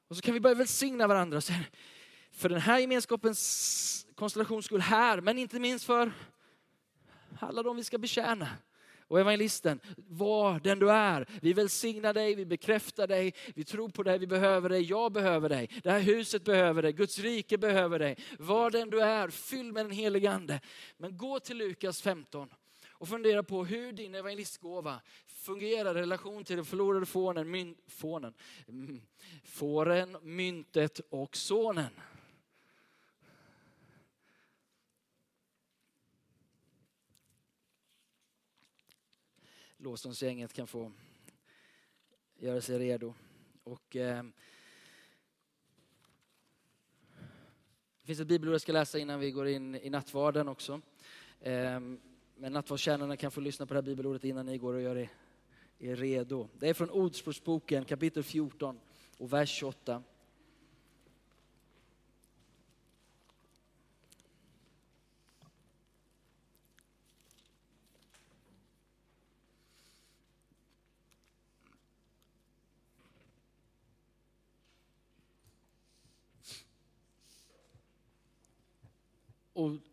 Och 0.08 0.16
så 0.16 0.22
kan 0.22 0.34
vi 0.34 0.40
börja 0.40 0.54
välsigna 0.54 1.06
varandra. 1.06 1.40
För 2.32 2.48
den 2.48 2.60
här 2.60 2.78
gemenskapens 2.78 4.06
konstellations 4.14 4.64
skull 4.64 4.80
här, 4.80 5.20
men 5.20 5.38
inte 5.38 5.60
minst 5.60 5.84
för 5.84 6.12
alla 7.38 7.62
de 7.62 7.76
vi 7.76 7.84
ska 7.84 7.98
betjäna 7.98 8.48
och 9.08 9.20
evangelisten, 9.20 9.80
var 9.96 10.60
den 10.60 10.78
du 10.78 10.90
är. 10.90 11.26
Vi 11.42 11.52
välsignar 11.52 12.14
dig, 12.14 12.34
vi 12.34 12.44
bekräftar 12.46 13.06
dig, 13.06 13.34
vi 13.54 13.64
tror 13.64 13.88
på 13.88 14.02
dig, 14.02 14.18
vi 14.18 14.26
behöver 14.26 14.68
dig, 14.68 14.82
jag 14.82 15.12
behöver 15.12 15.48
dig. 15.48 15.70
Det 15.82 15.90
här 15.90 16.00
huset 16.00 16.44
behöver 16.44 16.82
dig, 16.82 16.92
Guds 16.92 17.18
rike 17.18 17.58
behöver 17.58 17.98
dig. 17.98 18.16
Var 18.38 18.70
den 18.70 18.90
du 18.90 19.00
är, 19.00 19.28
fyll 19.28 19.72
med 19.72 19.84
den 19.84 19.92
helige 19.92 20.30
Ande. 20.30 20.60
Men 20.96 21.16
gå 21.16 21.40
till 21.40 21.56
Lukas 21.56 22.02
15 22.02 22.48
och 22.90 23.08
fundera 23.08 23.42
på 23.42 23.64
hur 23.64 23.92
din 23.92 24.14
evangelistgåva 24.14 25.00
fungerar 25.26 25.98
i 25.98 26.00
relation 26.00 26.44
till 26.44 26.56
den 26.56 26.64
förlorade 26.64 27.06
fånen, 27.06 27.50
myn, 27.50 27.74
fånen, 27.86 28.34
mm, 28.68 29.02
fåren, 29.44 30.16
myntet 30.22 31.00
och 31.10 31.36
sonen. 31.36 31.90
Lovsångsgänget 39.78 40.52
kan 40.52 40.66
få 40.66 40.92
göra 42.38 42.60
sig 42.60 42.78
redo. 42.78 43.14
Och, 43.62 43.96
eh, 43.96 44.22
det 48.00 48.06
finns 48.06 48.20
ett 48.20 48.26
bibelord 48.26 48.54
jag 48.54 48.60
ska 48.60 48.72
läsa 48.72 48.98
innan 48.98 49.20
vi 49.20 49.30
går 49.30 49.48
in 49.48 49.74
i 49.74 49.90
nattvarden 49.90 50.48
också. 50.48 50.80
Eh, 51.40 51.80
men 52.34 52.52
nattvardstjärnorna 52.52 53.16
kan 53.16 53.30
få 53.30 53.40
lyssna 53.40 53.66
på 53.66 53.74
det 53.74 53.78
här 53.78 53.82
bibelordet 53.82 54.24
innan 54.24 54.46
ni 54.46 54.58
går 54.58 54.74
och 54.74 54.82
gör 54.82 54.96
er, 54.96 55.10
er 55.78 55.96
redo. 55.96 56.48
Det 56.58 56.68
är 56.68 56.74
från 56.74 56.90
Ordspråksboken 56.90 57.84
kapitel 57.84 58.22
14 58.22 58.80
och 59.18 59.32
vers 59.32 59.50
28. 59.50 60.02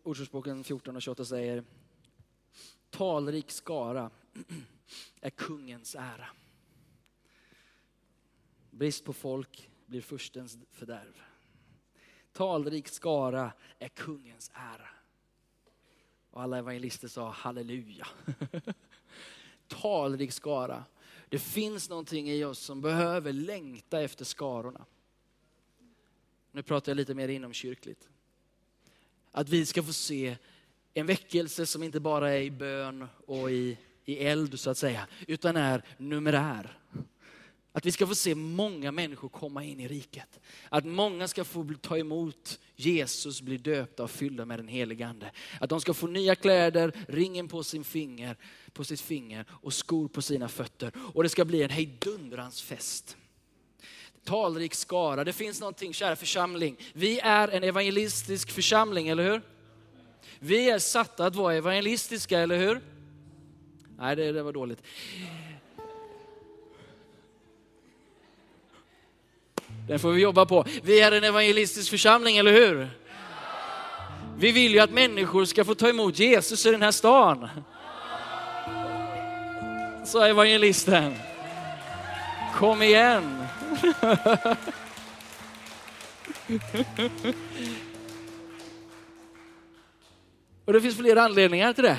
Ordspråksboken 0.03 0.63
14 0.63 0.95
och 0.95 1.01
28 1.01 1.26
säger 1.26 1.63
Talrik 2.89 3.51
skara 3.51 4.11
är 5.21 5.30
kungens 5.30 5.95
ära. 5.95 6.28
Brist 8.71 9.05
på 9.05 9.13
folk 9.13 9.69
blir 9.86 10.01
furstens 10.01 10.57
fördärv. 10.71 11.21
Talrik 12.32 12.88
skara 12.88 13.53
är 13.80 13.88
kungens 13.88 14.51
ära. 14.53 14.89
Och 16.32 16.41
alla 16.41 16.57
evangelister 16.57 17.07
sa 17.07 17.30
halleluja. 17.30 18.07
talrik 19.67 20.32
skara. 20.32 20.86
Det 21.30 21.39
finns 21.39 21.89
någonting 21.89 22.30
i 22.30 22.43
oss 22.43 22.59
som 22.59 22.82
behöver 22.82 23.34
längta 23.34 24.01
efter 24.01 24.26
skarorna. 24.26 24.86
Nu 26.51 26.63
pratar 26.63 26.91
jag 26.91 26.97
lite 26.97 27.13
mer 27.13 27.28
inomkyrkligt. 27.28 28.09
Att 29.36 29.49
vi 29.49 29.65
ska 29.65 29.83
få 29.83 29.93
se 29.93 30.38
en 30.93 31.05
väckelse 31.05 31.65
som 31.65 31.83
inte 31.83 31.99
bara 31.99 32.31
är 32.31 32.41
i 32.41 32.51
bön 32.51 33.07
och 33.27 33.51
i, 33.51 33.77
i 34.05 34.17
eld 34.17 34.59
så 34.59 34.69
att 34.69 34.77
säga, 34.77 35.07
utan 35.27 35.57
är 35.57 35.83
numerär. 35.97 36.79
Att 37.71 37.86
vi 37.86 37.91
ska 37.91 38.07
få 38.07 38.15
se 38.15 38.36
många 38.36 38.91
människor 38.91 39.29
komma 39.29 39.63
in 39.63 39.79
i 39.79 39.88
riket. 39.88 40.39
Att 40.69 40.86
många 40.86 41.27
ska 41.27 41.43
få 41.43 41.73
ta 41.81 41.97
emot 41.97 42.59
Jesus, 42.75 43.41
bli 43.41 43.57
döpta 43.57 44.03
och 44.03 44.11
fyllda 44.11 44.45
med 44.45 44.59
den 44.59 44.67
helige 44.67 45.07
Ande. 45.07 45.31
Att 45.59 45.69
de 45.69 45.81
ska 45.81 45.93
få 45.93 46.07
nya 46.07 46.36
kläder, 46.36 46.91
ringen 47.07 47.47
på, 47.47 47.63
sin 47.63 47.83
finger, 47.83 48.38
på 48.73 48.83
sitt 48.83 49.01
finger 49.01 49.45
och 49.49 49.73
skor 49.73 50.07
på 50.07 50.21
sina 50.21 50.47
fötter. 50.47 50.91
Och 51.13 51.23
det 51.23 51.29
ska 51.29 51.45
bli 51.45 51.63
en 51.63 51.69
hejdundrans 51.69 52.61
fest. 52.61 53.17
Talrik 54.26 54.73
skara. 54.73 55.23
Det 55.23 55.34
finns 55.34 55.59
någonting, 55.59 55.93
kära 55.93 56.15
församling. 56.15 56.78
Vi 56.93 57.19
är 57.19 57.47
en 57.47 57.63
evangelistisk 57.63 58.51
församling, 58.51 59.07
eller 59.07 59.23
hur? 59.23 59.41
Vi 60.39 60.69
är 60.69 60.80
satta 60.80 61.26
att 61.26 61.36
vara 61.36 61.53
evangelistiska, 61.53 62.39
eller 62.39 62.57
hur? 62.57 62.82
Nej, 63.99 64.15
det, 64.15 64.32
det 64.32 64.43
var 64.43 64.53
dåligt. 64.53 64.82
Den 69.88 69.99
får 69.99 70.11
vi 70.11 70.21
jobba 70.21 70.45
på. 70.45 70.65
Vi 70.84 70.99
är 70.99 71.11
en 71.11 71.23
evangelistisk 71.23 71.89
församling, 71.89 72.38
eller 72.38 72.51
hur? 72.51 72.89
Vi 74.38 74.51
vill 74.51 74.73
ju 74.73 74.80
att 74.80 74.91
människor 74.91 75.45
ska 75.45 75.65
få 75.65 75.76
ta 75.76 75.89
emot 75.89 76.19
Jesus 76.19 76.65
i 76.65 76.71
den 76.71 76.82
här 76.82 76.91
stan. 76.91 77.49
Sa 80.05 80.28
evangelisten. 80.28 81.15
Kom 82.55 82.81
igen. 82.81 83.43
Och 90.65 90.73
det 90.73 90.81
finns 90.81 90.97
flera 90.97 91.23
anledningar 91.23 91.73
till 91.73 91.83
det. 91.83 91.97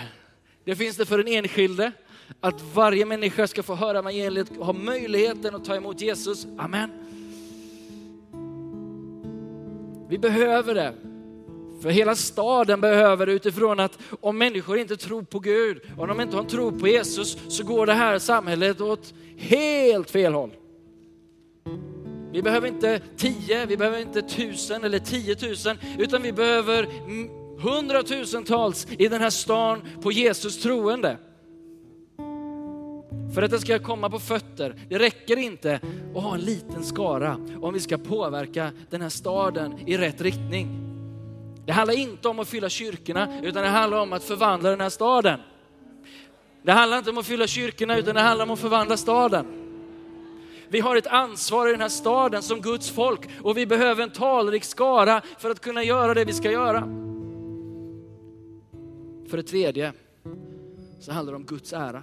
Det 0.64 0.76
finns 0.76 0.96
det 0.96 1.06
för 1.06 1.18
den 1.18 1.28
enskilde, 1.28 1.92
att 2.40 2.62
varje 2.74 3.06
människa 3.06 3.46
ska 3.46 3.62
få 3.62 3.74
höra 3.74 3.98
evangeliet 3.98 4.56
och 4.58 4.66
ha 4.66 4.72
möjligheten 4.72 5.54
att 5.54 5.64
ta 5.64 5.76
emot 5.76 6.00
Jesus. 6.00 6.46
Amen. 6.58 6.90
Vi 10.08 10.18
behöver 10.18 10.74
det. 10.74 10.94
För 11.86 11.90
hela 11.90 12.14
staden 12.14 12.80
behöver 12.80 13.26
utifrån 13.26 13.80
att 13.80 13.98
om 14.20 14.38
människor 14.38 14.78
inte 14.78 14.96
tror 14.96 15.22
på 15.22 15.38
Gud, 15.38 15.80
om 15.98 16.08
de 16.08 16.20
inte 16.20 16.36
har 16.36 16.42
en 16.42 16.48
tro 16.48 16.78
på 16.78 16.88
Jesus, 16.88 17.38
så 17.48 17.64
går 17.64 17.86
det 17.86 17.92
här 17.92 18.18
samhället 18.18 18.80
åt 18.80 19.14
helt 19.36 20.10
fel 20.10 20.34
håll. 20.34 20.50
Vi 22.32 22.42
behöver 22.42 22.68
inte 22.68 23.00
tio, 23.16 23.66
vi 23.66 23.76
behöver 23.76 24.00
inte 24.00 24.22
tusen 24.22 24.84
eller 24.84 24.98
tiotusen, 24.98 25.78
utan 25.98 26.22
vi 26.22 26.32
behöver 26.32 26.88
hundratusentals 27.60 28.86
i 28.98 29.08
den 29.08 29.20
här 29.20 29.30
stan 29.30 29.82
på 30.02 30.12
Jesus 30.12 30.62
troende. 30.62 31.16
För 33.34 33.42
att 33.42 33.50
det 33.50 33.58
ska 33.58 33.78
komma 33.78 34.10
på 34.10 34.18
fötter. 34.18 34.74
Det 34.88 34.98
räcker 34.98 35.36
inte 35.36 35.80
att 36.14 36.22
ha 36.22 36.34
en 36.34 36.40
liten 36.40 36.84
skara 36.84 37.40
om 37.60 37.74
vi 37.74 37.80
ska 37.80 37.98
påverka 37.98 38.72
den 38.90 39.02
här 39.02 39.08
staden 39.08 39.88
i 39.88 39.96
rätt 39.96 40.20
riktning. 40.20 40.85
Det 41.66 41.72
handlar 41.72 41.94
inte 41.94 42.28
om 42.28 42.38
att 42.38 42.48
fylla 42.48 42.68
kyrkorna, 42.68 43.40
utan 43.42 43.62
det 43.62 43.68
handlar 43.68 43.98
om 43.98 44.12
att 44.12 44.24
förvandla 44.24 44.70
den 44.70 44.80
här 44.80 44.88
staden. 44.88 45.40
Det 46.62 46.72
handlar 46.72 46.98
inte 46.98 47.10
om 47.10 47.18
att 47.18 47.26
fylla 47.26 47.46
kyrkorna, 47.46 47.98
utan 47.98 48.14
det 48.14 48.20
handlar 48.20 48.44
om 48.44 48.50
att 48.50 48.58
förvandla 48.58 48.96
staden. 48.96 49.46
Vi 50.68 50.80
har 50.80 50.96
ett 50.96 51.06
ansvar 51.06 51.68
i 51.68 51.70
den 51.70 51.80
här 51.80 51.88
staden 51.88 52.42
som 52.42 52.60
Guds 52.60 52.90
folk 52.90 53.28
och 53.42 53.56
vi 53.56 53.66
behöver 53.66 54.02
en 54.02 54.10
talrik 54.10 54.64
skara 54.64 55.22
för 55.38 55.50
att 55.50 55.60
kunna 55.60 55.82
göra 55.82 56.14
det 56.14 56.24
vi 56.24 56.32
ska 56.32 56.50
göra. 56.50 56.80
För 59.28 59.36
det 59.36 59.42
tredje 59.42 59.92
så 61.00 61.12
handlar 61.12 61.32
det 61.32 61.36
om 61.36 61.44
Guds 61.44 61.72
ära 61.72 62.02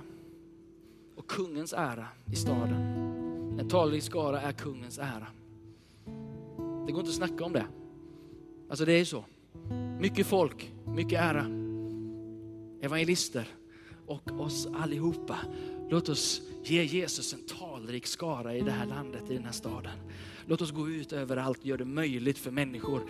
och 1.15 1.27
kungens 1.27 1.73
ära 1.73 2.07
i 2.31 2.35
staden. 2.35 2.75
En 3.59 3.69
talrik 3.69 4.03
skara 4.03 4.41
är 4.41 4.51
kungens 4.51 4.97
ära. 4.99 5.27
Det 6.85 6.91
går 6.91 6.99
inte 6.99 7.09
att 7.09 7.15
snacka 7.15 7.45
om 7.45 7.53
det. 7.53 7.65
Alltså 8.69 8.85
det 8.85 8.93
är 8.93 8.97
ju 8.97 9.05
så. 9.05 9.23
Mycket 9.99 10.27
folk, 10.27 10.71
mycket 10.85 11.19
ära. 11.19 11.45
Evangelister 12.81 13.47
och 14.07 14.39
oss 14.39 14.67
allihopa. 14.75 15.37
Låt 15.89 16.09
oss 16.09 16.41
ge 16.63 16.83
Jesus 16.83 17.33
en 17.33 17.39
talrik 17.57 18.07
skara 18.07 18.55
i 18.55 18.61
det 18.61 18.71
här 18.71 18.85
landet, 18.85 19.23
i 19.29 19.33
den 19.33 19.45
här 19.45 19.51
staden. 19.51 19.97
Låt 20.45 20.61
oss 20.61 20.71
gå 20.71 20.89
ut 20.89 21.13
överallt 21.13 21.59
och 21.59 21.65
göra 21.65 21.77
det 21.77 21.85
möjligt 21.85 22.37
för 22.37 22.51
människor 22.51 23.01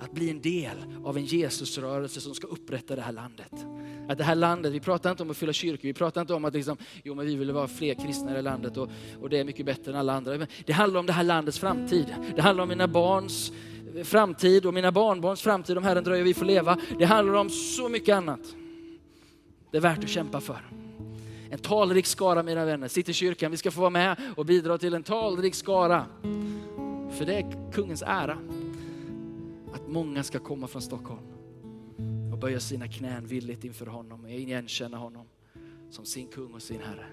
att 0.00 0.12
bli 0.12 0.30
en 0.30 0.40
del 0.40 0.76
av 1.04 1.16
en 1.16 1.24
Jesusrörelse 1.24 2.20
som 2.20 2.34
ska 2.34 2.46
upprätta 2.46 2.96
det 2.96 3.02
här 3.02 3.12
landet. 3.12 3.52
Att 4.08 4.18
det 4.18 4.24
här 4.24 4.34
landet, 4.34 4.72
vi 4.72 4.80
pratar 4.80 5.10
inte 5.10 5.22
om 5.22 5.30
att 5.30 5.36
fylla 5.36 5.52
kyrkor, 5.52 5.88
vi 5.88 5.94
pratar 5.94 6.20
inte 6.20 6.34
om 6.34 6.44
att 6.44 6.54
liksom, 6.54 6.76
jo, 7.04 7.14
men 7.14 7.26
vi 7.26 7.36
vill 7.36 7.52
vara 7.52 7.68
fler 7.68 7.94
kristna 7.94 8.38
i 8.38 8.42
landet 8.42 8.76
och, 8.76 8.90
och 9.20 9.30
det 9.30 9.38
är 9.38 9.44
mycket 9.44 9.66
bättre 9.66 9.92
än 9.92 9.98
alla 9.98 10.12
andra. 10.12 10.46
Det 10.66 10.72
handlar 10.72 11.00
om 11.00 11.06
det 11.06 11.12
här 11.12 11.24
landets 11.24 11.58
framtid. 11.58 12.14
Det 12.36 12.42
handlar 12.42 12.62
om 12.62 12.68
mina 12.68 12.88
barns 12.88 13.52
framtid 14.04 14.66
och 14.66 14.74
mina 14.74 14.92
barnbarns 14.92 15.42
framtid 15.42 15.78
om 15.78 15.84
Herren 15.84 16.04
dröjer 16.04 16.24
vi 16.24 16.34
får 16.34 16.44
leva. 16.44 16.78
Det 16.98 17.04
handlar 17.04 17.34
om 17.34 17.50
så 17.50 17.88
mycket 17.88 18.16
annat. 18.16 18.40
Det 19.70 19.76
är 19.76 19.80
värt 19.80 20.04
att 20.04 20.10
kämpa 20.10 20.40
för. 20.40 20.70
En 21.50 21.58
talrik 21.58 22.06
skara 22.06 22.42
mina 22.42 22.64
vänner, 22.64 22.88
sitt 22.88 23.08
i 23.08 23.12
kyrkan, 23.12 23.50
vi 23.50 23.56
ska 23.56 23.70
få 23.70 23.80
vara 23.80 23.90
med 23.90 24.16
och 24.36 24.46
bidra 24.46 24.78
till 24.78 24.94
en 24.94 25.02
talrik 25.02 25.54
skara. 25.54 26.06
För 27.10 27.24
det 27.24 27.34
är 27.34 27.72
kungens 27.72 28.02
ära 28.06 28.38
att 29.74 29.88
många 29.88 30.22
ska 30.22 30.38
komma 30.38 30.66
från 30.66 30.82
Stockholm 30.82 31.26
och 32.32 32.38
böja 32.38 32.60
sina 32.60 32.88
knän 32.88 33.26
villigt 33.26 33.64
inför 33.64 33.86
honom 33.86 34.24
och 34.24 34.30
igenkänna 34.30 34.96
honom 34.96 35.26
som 35.90 36.04
sin 36.04 36.26
kung 36.26 36.54
och 36.54 36.62
sin 36.62 36.80
Herre. 36.80 37.06